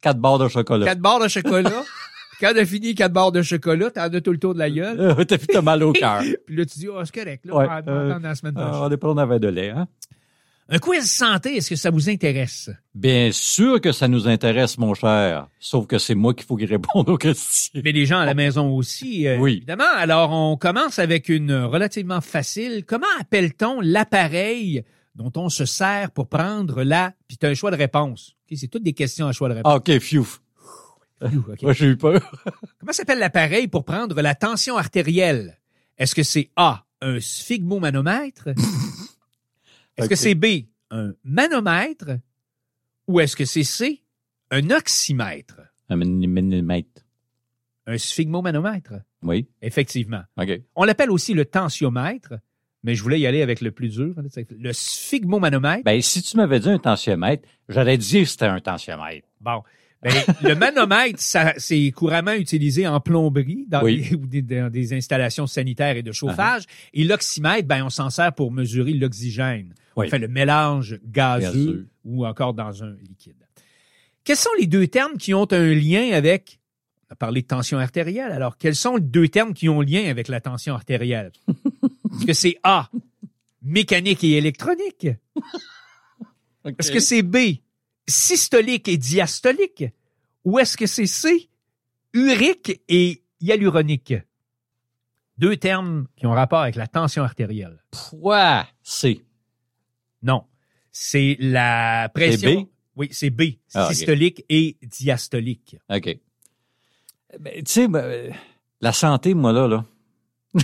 [0.00, 0.86] Quatre barres de chocolat.
[0.86, 1.82] quatre barres de chocolat.
[2.40, 5.00] Quand t'as fini quatre barres de chocolat, t'en as tout le tour de la gueule.
[5.00, 6.22] Euh, T'as t'as mal au cœur.
[6.46, 8.54] Puis là, tu dis, oh, c'est correct, là, Ouais, on va attendre euh, la semaine
[8.56, 9.88] Ah, on est pas avait de lait, hein?
[10.70, 12.70] Un quiz santé, est-ce que ça vous intéresse?
[12.94, 15.48] Bien sûr que ça nous intéresse, mon cher.
[15.58, 17.80] Sauf que c'est moi qu'il faut qu'il réponde aux questions.
[17.82, 19.54] Mais les gens à la maison aussi, euh, Oui.
[19.56, 19.84] évidemment.
[19.96, 22.84] Alors, on commence avec une relativement facile.
[22.86, 24.84] Comment appelle-t-on l'appareil
[25.14, 27.14] dont on se sert pour prendre la...
[27.26, 28.36] Puis tu as un choix de réponse.
[28.56, 29.72] C'est toutes des questions à choix de réponse.
[29.72, 30.24] Ah, OK, phew.
[31.62, 32.20] Moi, j'ai eu peur.
[32.78, 35.58] Comment s'appelle l'appareil pour prendre la tension artérielle?
[35.96, 38.48] Est-ce que c'est A, un sphygmomanomètre?
[39.96, 42.18] Est-ce que c'est B, un manomètre?
[43.08, 44.02] Ou est-ce que c'est C,
[44.50, 45.60] un oxymètre?
[45.88, 47.02] Un millimètre.
[47.86, 48.94] Un sphygmomanomètre?
[49.22, 50.22] Oui, Effectivement.
[50.36, 50.60] OK.
[50.76, 52.34] On l'appelle aussi le tensiomètre,
[52.88, 54.14] mais je voulais y aller avec le plus dur.
[54.58, 55.84] Le sphygmomanomètre.
[55.84, 59.26] Ben, si tu m'avais dit un tensiomètre, j'aurais dit que c'était un tensiomètre.
[59.42, 59.62] Bon.
[60.00, 60.12] Ben,
[60.42, 61.18] le manomètre,
[61.58, 64.08] c'est couramment utilisé en plomberie dans Oui.
[64.28, 66.62] des, dans des installations sanitaires et de chauffage.
[66.94, 69.74] Et l'oxymètre, ben, on s'en sert pour mesurer l'oxygène.
[69.96, 70.06] Oui.
[70.06, 71.88] Enfin, le mélange gazeux, Gazeux.
[72.04, 73.34] ou encore dans un liquide.
[74.24, 76.60] Quels sont les deux termes qui ont un lien avec,
[77.10, 80.08] on a parlé de tension artérielle, alors quels sont les deux termes qui ont lien
[80.08, 81.32] avec la tension artérielle?
[82.14, 82.90] Est-ce que c'est A,
[83.62, 85.08] mécanique et électronique?
[86.64, 87.58] Est-ce que c'est B,
[88.06, 89.84] systolique et diastolique?
[90.44, 91.48] Ou est-ce que c'est C,
[92.12, 94.14] urique et hyaluronique?
[95.36, 97.82] Deux termes qui ont rapport avec la tension artérielle.
[97.92, 98.66] Quoi?
[98.82, 99.20] C'est.
[100.22, 100.44] Non.
[100.90, 102.50] C'est la pression.
[102.50, 102.66] C'est B?
[102.96, 103.42] Oui, c'est B.
[103.74, 103.88] Ah.
[103.92, 105.76] Systolique et diastolique.
[105.88, 106.18] OK.
[107.38, 108.34] Ben, tu sais, ben,
[108.80, 109.84] la santé, moi, là, là.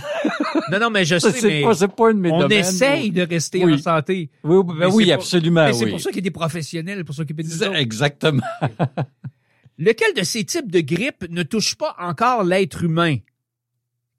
[0.71, 3.73] Non, non, mais je sais, mais pas, pas de on domaines, essaye de rester Oui.
[3.73, 4.29] en santé.
[4.43, 5.91] Oui, ben oui, absolument, Mais c'est oui.
[5.91, 7.75] pour ça qu'il y a des professionnels pour s'occuper de nous autres.
[7.75, 8.43] Exactement.
[9.77, 13.17] Lequel de ces types de grippe ne touche pas encore l'être humain?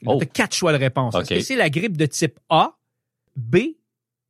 [0.05, 0.19] Oh.
[0.19, 1.15] Tu as quatre choix de réponse.
[1.15, 2.77] Est-ce que c'est la grippe de type A,
[3.37, 3.57] B,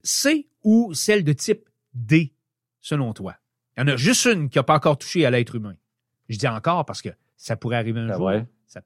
[0.03, 2.33] C ou celle de type D,
[2.81, 3.35] selon toi?
[3.77, 5.75] Il y en a juste une qui n'a pas encore touché à l'être humain.
[6.29, 8.27] Je dis encore parce que ça pourrait arriver un Ben jour.
[8.27, 8.45] ouais.
[8.67, 8.81] Ça.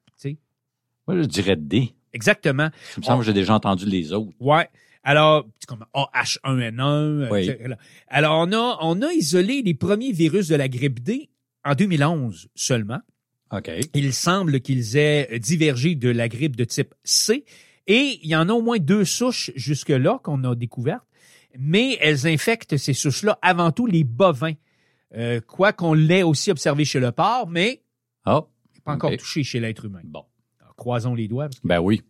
[1.07, 1.93] Moi, je dirais D.
[2.13, 2.69] exactement.
[2.97, 4.31] Il me semble que j'ai déjà entendu les autres.
[4.39, 4.69] Ouais.
[5.03, 6.81] Alors, comme AH1N1.
[6.81, 7.49] euh, Oui.
[7.49, 7.73] etc.
[8.07, 11.29] Alors, on a, on a isolé les premiers virus de la grippe D
[11.65, 12.99] en 2011 seulement.
[13.51, 13.69] OK.
[13.93, 17.45] Il semble qu'ils aient divergé de la grippe de type C
[17.87, 21.05] et il y en a au moins deux souches jusque-là qu'on a découvertes,
[21.59, 24.53] mais elles infectent ces souches-là avant tout les bovins.
[25.17, 27.81] Euh, quoi qu'on l'ait aussi observé chez le porc, mais
[28.23, 28.43] Ah,
[28.85, 29.99] pas encore touché chez l'être humain.
[30.05, 30.23] bon.
[30.81, 31.45] Croisons les doigts.
[31.47, 32.01] parce que- Ben oui.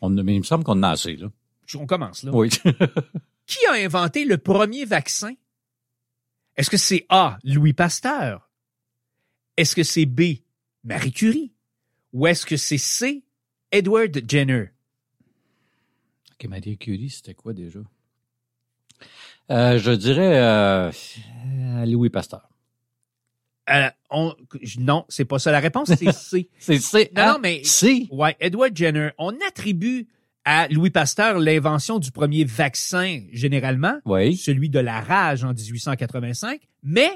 [0.00, 1.28] On, mais il me semble qu'on en a assez, là.
[1.76, 2.32] On commence là.
[2.34, 2.48] Oui.
[3.46, 5.32] Qui a inventé le premier vaccin?
[6.56, 8.50] Est-ce que c'est A, Louis Pasteur?
[9.56, 10.40] Est-ce que c'est B,
[10.82, 11.52] Marie Curie?
[12.12, 13.22] Ou est-ce que c'est C,
[13.70, 14.70] Edward Jenner?
[16.32, 17.78] OK, Marie Curie, c'était quoi déjà?
[19.50, 20.90] Euh, je dirais euh,
[21.86, 22.48] Louis Pasteur.
[23.70, 24.34] Euh, on-
[24.78, 25.50] non, c'est pas ça.
[25.52, 26.48] La réponse, c'est C.
[26.58, 29.10] C'est Non, non, mais- c'est Ouais, Edward Jenner.
[29.18, 30.06] On attribue
[30.44, 34.36] à Louis Pasteur l'invention du premier vaccin, généralement, oui.
[34.36, 37.10] celui de la rage en 1885, mais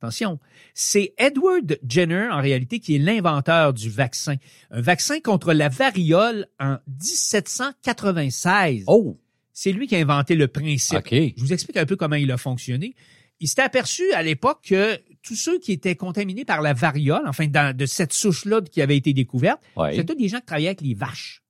[0.00, 0.38] attention,
[0.72, 4.36] c'est Edward Jenner, en réalité, qui est l'inventeur du vaccin.
[4.70, 8.84] Un vaccin contre la variole en 1796.
[8.86, 9.18] Oh,
[9.52, 10.98] C'est lui qui a inventé le principe.
[10.98, 11.10] OK.
[11.12, 12.94] Je vous explique un peu comment il a fonctionné.
[13.40, 17.46] Il s'était aperçu à l'époque que tous ceux qui étaient contaminés par la variole, enfin
[17.46, 19.92] dans- de cette souche-là qui avait été découverte, Ouais.
[19.96, 21.42] c'était tous des gens qui travaillaient avec les vaches.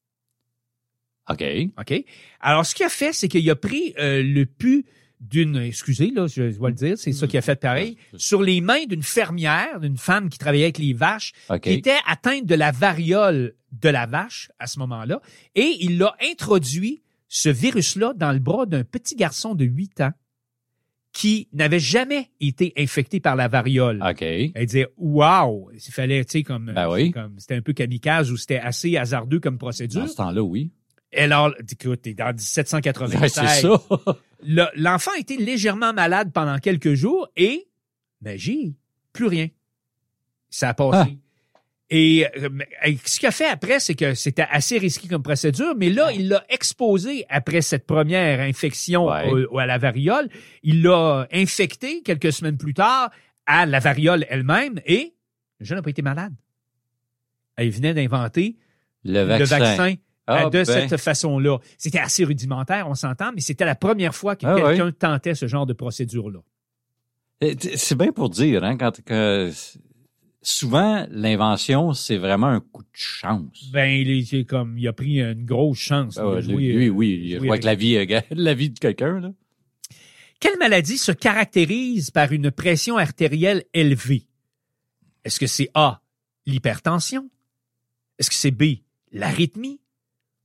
[1.29, 1.45] OK.
[1.79, 2.05] OK?
[2.41, 4.85] Alors, ce qu'il a fait, c'est qu'il a pris euh, le pu
[5.21, 8.61] d'une, excusez, là, je dois le dire, c'est ça qu'il a fait pareil, sur les
[8.63, 12.73] mains d'une fermière, d'une femme qui travaillait avec les vaches, qui était atteinte de la
[12.73, 15.21] variole de la vache à ce moment-là,
[15.55, 20.13] et il l'a introduit, ce virus-là, dans le bras d'un petit garçon de 8 ans
[21.13, 24.01] qui n'avait jamais été infecté par la variole.
[24.09, 24.23] OK.
[24.23, 27.11] Elle disait wow, il fallait, tu sais, comme, Ben oui.
[27.11, 30.09] comme c'était un peu kamikaze ou c'était assez hasardeux comme Dans procédure.
[30.09, 30.71] ce temps-là, oui.
[31.13, 33.33] Et alors, écoute, t'es dans Ouais, 1796.
[33.33, 33.83] c'est ça.
[34.47, 37.67] Le- L'enfant a été légèrement malade pendant quelques jours et,
[38.23, 38.77] magie,
[39.13, 39.49] plus rien.
[40.49, 41.11] Ça a passé.
[41.13, 41.30] Ah.
[41.93, 42.49] Et euh,
[42.85, 46.13] et ce qu'il a fait après, c'est que c'était assez risqué comme procédure, mais là,
[46.13, 49.29] il l'a exposé après cette première infection Ouais.
[49.51, 50.29] au- à la variole.
[50.63, 53.11] Il l'a infecté quelques semaines plus tard
[53.47, 55.15] à la variole elle-même et
[55.59, 56.33] le jeune n'a pas été malade.
[57.59, 58.57] Il venait d'inventer
[59.05, 59.95] Le le vaccin.
[60.29, 60.65] Ah, de ben.
[60.65, 61.59] cette façon-là.
[61.77, 65.49] C'était assez rudimentaire, on s'entend, mais c'était la première fois que Ah, quelqu'un tentait ce
[65.49, 66.39] genre de procédure-là.
[67.75, 69.51] C'est bien pour dire, hein, quand que
[70.43, 73.71] souvent l'invention c'est vraiment un coup de chance.
[73.73, 76.19] Ben, il est comme il a pris une grosse chance.
[76.19, 79.21] Ah Il lui, lui, oui, vois avec- que la vie, euh, la vie de quelqu'un
[79.21, 79.33] là.
[80.41, 84.27] Quelle maladie se caractérise par une pression artérielle élevée?
[85.25, 86.01] Est-ce que c'est A,
[86.47, 87.29] l'hypertension?
[88.19, 88.79] Est-ce que c'est B,
[89.13, 89.81] l'arythmie?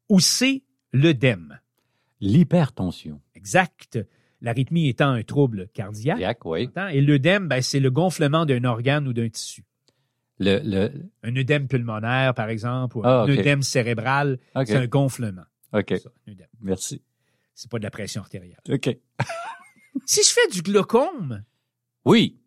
[0.09, 1.59] Ou C, l'œdème?
[2.19, 3.21] L'hypertension.
[3.35, 3.99] Exact.
[4.41, 6.43] L'arythmie étant un trouble cardiaque.
[6.45, 6.69] Oui.
[6.91, 9.63] Et l'œdème, ben, c'est le gonflement d'un organe ou d'un tissu.
[10.39, 10.91] Le, le,
[11.23, 13.39] Un œdème pulmonaire, par exemple, ou Ah, un ok.
[13.39, 15.45] œdème cérébral, c'est un gonflement.
[15.73, 15.93] OK.
[15.97, 16.47] Ça, un œdème.
[16.61, 17.01] Merci.
[17.53, 18.59] C'est pas de la pression artérielle.
[18.69, 18.89] OK.
[20.05, 21.43] Si je fais du glaucome,
[22.03, 22.37] Oui.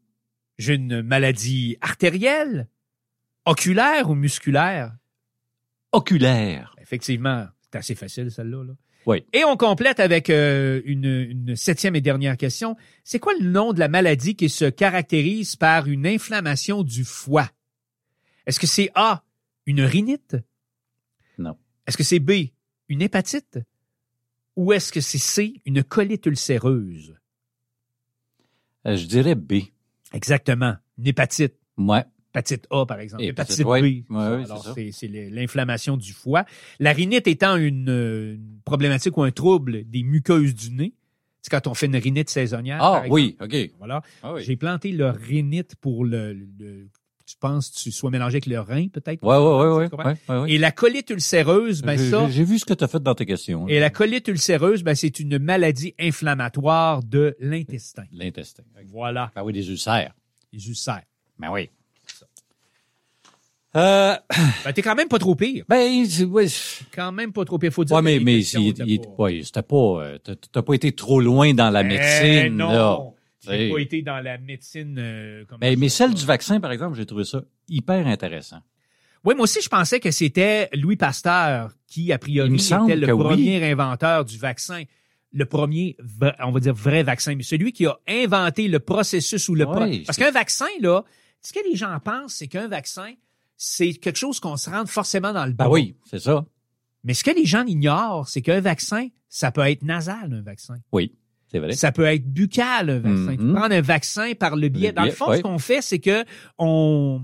[0.59, 2.68] j'ai une maladie artérielle,
[3.47, 4.95] oculaire ou musculaire?
[5.93, 6.74] Oculaire.
[6.80, 8.64] Effectivement, c'est assez facile, celle-là.
[8.64, 8.72] là.
[9.07, 9.24] Oui.
[9.32, 12.76] Et on complète avec euh, une, une septième et dernière question.
[13.05, 17.49] C'est quoi le nom de la maladie qui se caractérise par une inflammation du foie?
[18.49, 19.22] Est-ce que c'est A,
[19.66, 20.36] une rhinite?
[21.36, 21.57] Non.
[21.86, 22.32] Est-ce que c'est B,
[22.88, 23.59] une hépatite?
[24.57, 27.14] Ou est-ce que c'est C, une colite ulcéreuse?
[28.86, 29.53] Euh, je dirais B.
[30.14, 31.55] Exactement, une hépatite.
[31.76, 32.05] Ouais.
[32.32, 33.22] Hépatite A, par exemple.
[33.22, 33.62] Hépatite.
[33.64, 33.66] B.
[33.68, 36.44] Ouais, Alors, c'est l'inflammation du foie.
[36.80, 40.94] La rhinite étant une, une problématique ou un trouble des muqueuses du nez.
[41.42, 42.78] C'est quand on fait une rhinite saisonnière.
[42.82, 43.55] Ah par oui, OK.
[43.78, 44.03] Voilà.
[44.22, 44.42] Ah oui.
[44.42, 46.88] J'ai planté le rhinite pour le, le-
[47.29, 49.22] tu penses que tu sois mélangé avec le rein, peut-être?
[49.22, 50.51] Ouais, ouais, ouais, ouais.
[50.53, 53.26] Et la colite ulcéreuse, ben ça, j'ai- vu ce que tu as fait dans tes
[53.26, 53.64] questions.
[53.64, 53.68] hein.
[53.68, 58.05] et la colite ulcéreuse, ben c'est une maladie inflammatoire de l'intestin.
[58.12, 58.62] L'intestin.
[58.87, 60.14] Voilà, Ah oui, des ulcères.
[60.53, 61.03] les ulcères.
[61.39, 61.68] Ben oui.
[63.76, 64.14] Euh,
[64.64, 65.64] Ben, t'es quand même pas trop pire.
[65.68, 66.26] ben, c'est-
[66.95, 67.70] Quand même pas trop pire.
[67.72, 70.72] Faut dire ouais, mais, mais étaient il- pas- ouais, c'était pas, euh, t'as- t'as pas
[70.74, 73.14] été trop loin dans la Eh médecine, non.
[73.47, 74.97] Pas été dans la médecine.
[74.99, 78.59] euh, comme Ben, mais celle du vaccin, par exemple, j'ai trouvé ça hyper intéressant.
[79.24, 83.24] Oui, moi aussi, je pensais que c'était Louis Pasteur qui, a priori, était le oui.
[83.24, 84.84] premier inventeur du vaccin.
[85.32, 85.97] Le premier,
[86.41, 87.34] on va dire, vrai vaccin.
[87.34, 89.64] Mais celui qui a inventé le processus ou le...
[89.66, 91.05] pro- Parce qu'un vaccin, là,
[91.43, 93.12] ce que les gens pensent, c'est qu'un vaccin,
[93.57, 95.70] c'est quelque chose qu'on se rende forcément dans le Ben bras.
[95.74, 96.47] oui, c'est ça.
[97.05, 100.76] Mais ce que les gens ignorent, c'est qu'un vaccin, ça peut être nasal, un vaccin.
[100.93, 101.12] Oui,
[101.55, 101.72] vrai.
[101.72, 103.36] Ça peut être buccal, un vaccin.
[103.36, 103.55] Tu Mhm.
[103.55, 104.88] prends un vaccin par le biais.
[104.88, 106.24] Le Dans le fond, ce qu'on fait, c'est que
[106.59, 107.22] on,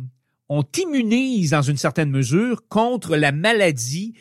[0.48, 4.14] on t'immunise dans une certaine mesure contre la maladie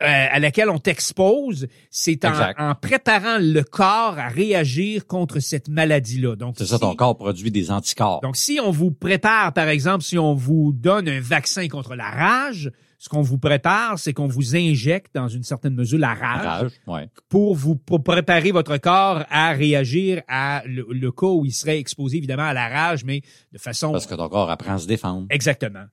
[0.00, 1.66] euh, à laquelle on t'expose.
[1.90, 6.36] C'est en, en préparant le corps à réagir contre cette maladie-là.
[6.36, 8.20] Donc, C'est ça, ton corps produit des anticorps.
[8.20, 12.10] donc, si on vous prépare, par exemple, si on vous donne un vaccin contre la
[12.10, 12.70] rage,
[13.00, 16.72] ce qu'on vous prépare, c'est qu'on vous injecte dans une certaine mesure la rage Rage,
[16.88, 17.08] ouais.
[17.28, 21.78] pour vous pour préparer votre corps à réagir à le, le cas où il serait
[21.78, 23.22] exposé évidemment à la rage, mais
[23.52, 25.26] de façon Parce que ton corps apprend à se défendre.
[25.30, 25.84] exactement.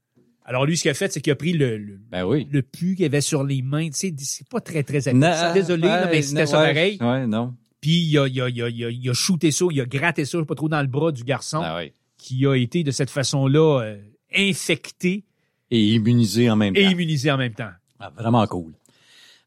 [0.48, 2.48] Alors lui, ce qu'il a fait, c'est qu'il a pris le, le, Ben oui.
[2.52, 3.88] le pu qu'il avait sur les mains.
[3.90, 5.54] Tu sais, c'est pas très très apprécié.
[5.56, 6.98] Désolé, là, mais c'était ça ouais, pareil.
[7.02, 7.56] Ouais, non.
[7.82, 9.86] Puis il a, il, a, il, a, il, a, il a shooté ça, il a
[9.86, 11.94] gratté ça, je sais pas trop dans le bras du garçon, Ah oui.
[12.18, 13.98] qui a été de cette façon-là euh,
[14.36, 15.24] infecté
[15.72, 16.90] Et immunisé en même et temps.
[16.92, 17.72] immunisé en même temps.
[18.00, 18.74] Ah, vraiment cool.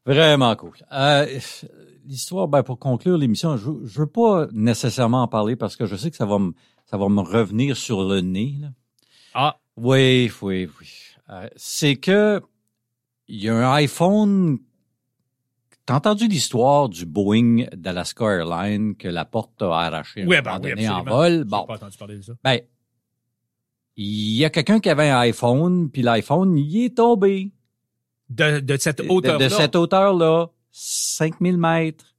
[0.05, 0.73] Vraiment cool.
[0.91, 1.39] Euh,
[2.05, 5.95] l'histoire, ben, pour conclure l'émission, je, je veux pas nécessairement en parler parce que je
[5.95, 6.51] sais que ça va me,
[6.85, 8.55] ça va me revenir sur le nez.
[8.59, 8.67] Là.
[9.33, 10.87] Ah, Oui, oui, oui.
[11.29, 12.41] Euh, c'est que
[13.27, 14.57] il y a un iPhone.
[15.85, 20.87] T'as entendu l'histoire du Boeing d'Alaska Airlines que la porte a arraché oui, ben oui,
[20.89, 21.31] en vol?
[21.39, 22.33] J'ai Bon, pas entendu parler de ça.
[22.43, 22.59] ben,
[24.01, 27.51] il y a quelqu'un qui avait un iPhone, puis l'iPhone, il est tombé.
[28.29, 29.45] De, de cette hauteur-là.
[29.45, 32.15] De, cette hauteur-là, 5000 mètres.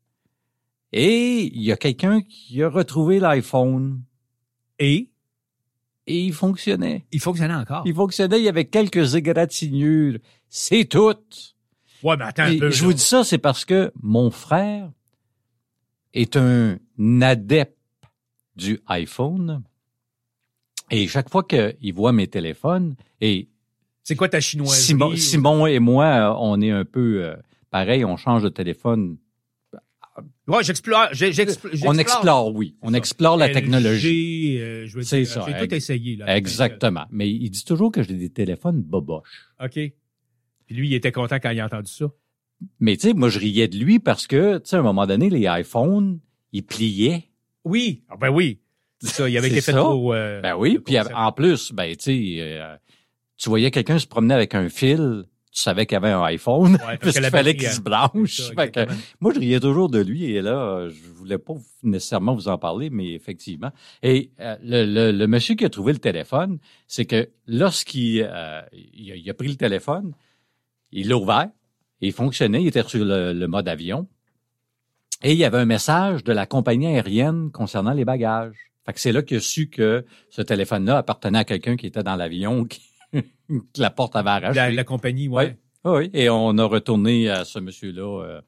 [0.93, 4.03] Et il y a quelqu'un qui a retrouvé l'iPhone
[4.78, 5.11] Et?
[6.07, 7.07] Et il fonctionnait.
[7.12, 7.83] il fonctionnait encore.
[7.87, 10.18] Il fonctionnait, il y avait quelques égratignures.
[10.51, 11.14] C'est tout.
[12.03, 12.70] Ouais, mais attends un peu.
[12.70, 12.89] je là.
[12.89, 14.91] vous dis ça, c'est parce que mon frère
[16.12, 16.78] est un
[17.22, 17.78] adepte
[18.57, 19.62] du iPhone.
[20.91, 23.49] Et chaque fois qu'il voit mes téléphones, et
[24.03, 24.80] C'est quoi ta chinoiserie?
[24.82, 27.36] Simon, Simon et moi, euh, on est un peu euh,
[27.70, 29.18] pareil, on change de téléphone.
[30.49, 31.07] Ouais, j'explore.
[31.12, 32.01] j'ai- j'expl- On j'explore.
[32.01, 32.76] explore, oui.
[32.82, 34.59] On explore la LG, technologie.
[34.59, 36.16] euh, C'est ça, J'ai tout essayé.
[36.16, 37.05] Là, Exactement.
[37.11, 39.47] Mais il dit toujours que j'ai des téléphones boboches.
[39.62, 39.72] OK.
[39.74, 39.95] Puis
[40.76, 42.07] lui, il était content quand il a entendu ça.
[42.80, 45.07] Mais tu sais, moi, je riais de lui parce que, tu sais, à un moment
[45.07, 46.18] donné, les iPhones,
[46.53, 47.24] ils pliaient.
[47.64, 48.03] Oui.
[48.09, 48.59] Ah, ben oui.
[49.03, 49.28] Ça.
[49.28, 50.12] Il avait été fait trop.
[50.14, 52.76] euh, Ben oui, puis en plus, ben tu sais, euh,
[53.36, 56.98] tu voyais quelqu'un se promener avec un fil, tu savais qu'il avait un iPhone, Ouais,
[57.01, 58.86] parce qu'il la fallait qu'il euh, se ça, Fait que,
[59.20, 62.90] moi, je riais toujours de lui et là, je voulais pas nécessairement vous en parler,
[62.90, 63.70] mais effectivement.
[64.03, 68.61] Et euh, le, le, le monsieur qui a trouvé le téléphone, c'est que lorsqu'il euh,
[68.94, 70.12] il a, il a pris le téléphone,
[70.92, 71.48] il l'a ouvert,
[72.01, 74.07] il fonctionnait, il était sur le, le mode avion,
[75.22, 78.70] et il y avait un message de la compagnie aérienne concernant les bagages.
[78.91, 82.03] Fait que c'est là qu'il a su que ce téléphone-là appartenait à quelqu'un qui était
[82.03, 82.80] dans l'avion, qui,
[83.12, 83.22] que
[83.78, 84.57] la porte avait arraché.
[84.57, 85.57] La, la compagnie, ouais.
[85.84, 88.41] Oui, oui, et on a retourné à ce monsieur-là euh,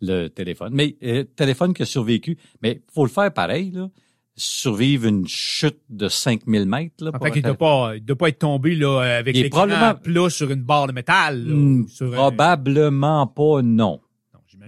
[0.00, 0.72] le téléphone.
[0.72, 3.90] Mais euh, téléphone qui a survécu, mais faut le faire pareil, là.
[4.36, 7.04] Survivre une chute de 5000 mètres.
[7.04, 9.40] Là, En fait un ne doit pas, il doit pas être tombé là, avec Il
[9.40, 11.44] est les probablement- plat sur une barre de métal.
[11.46, 14.00] là, Hmm, un- Probablement pas, non.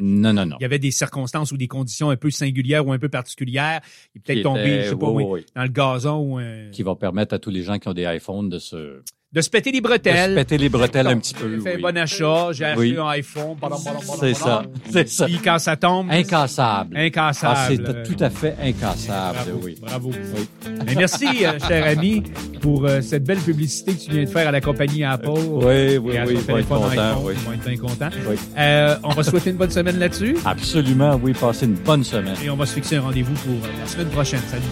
[0.00, 0.22] Non, j'imagine.
[0.22, 0.56] Non, non, non.
[0.60, 3.80] Il y avait des circonstances ou des conditions un peu singulières ou un peu particulières.
[4.14, 5.46] Il est peut-être Qui tombé, était- je sais pas, oui, où, oui, oui.
[5.54, 8.04] dans le gazon ou un- Qui va permettre à tous les gens qui ont des
[8.04, 9.02] iPhones de se,
[9.36, 10.30] de se péter les de bretelles.
[10.30, 11.48] se péter les bretelles un petit peu.
[11.56, 11.80] J'ai fait oui.
[11.84, 12.96] un bon achat, j'ai acheté Oui.
[12.98, 13.54] un iPhone.
[14.18, 15.26] C'est ça, c'est ça.
[15.26, 16.96] Puis quand ça tombe, Incassable.
[16.96, 17.54] incassable.
[17.56, 19.74] Ah, c'est Euh, tout à fait incassable, Bravo, oui.
[19.80, 20.10] bravo.
[20.86, 22.22] Mais merci, euh, cher ami,
[22.60, 25.28] pour euh, cette belle publicité que tu viens de faire à la compagnie Apple.
[25.28, 27.34] Oui, oui, Et à oui, ton il va être téléphone content, iPhone, oui.
[27.36, 28.10] Ils vont être contents.
[28.58, 32.34] Euh, on va souhaiter une bonne semaine là-dessus Absolument, oui, passez une bonne semaine.
[32.42, 34.40] et on va se fixer un rendez-vous pour la semaine prochaine.
[34.50, 34.62] Salut.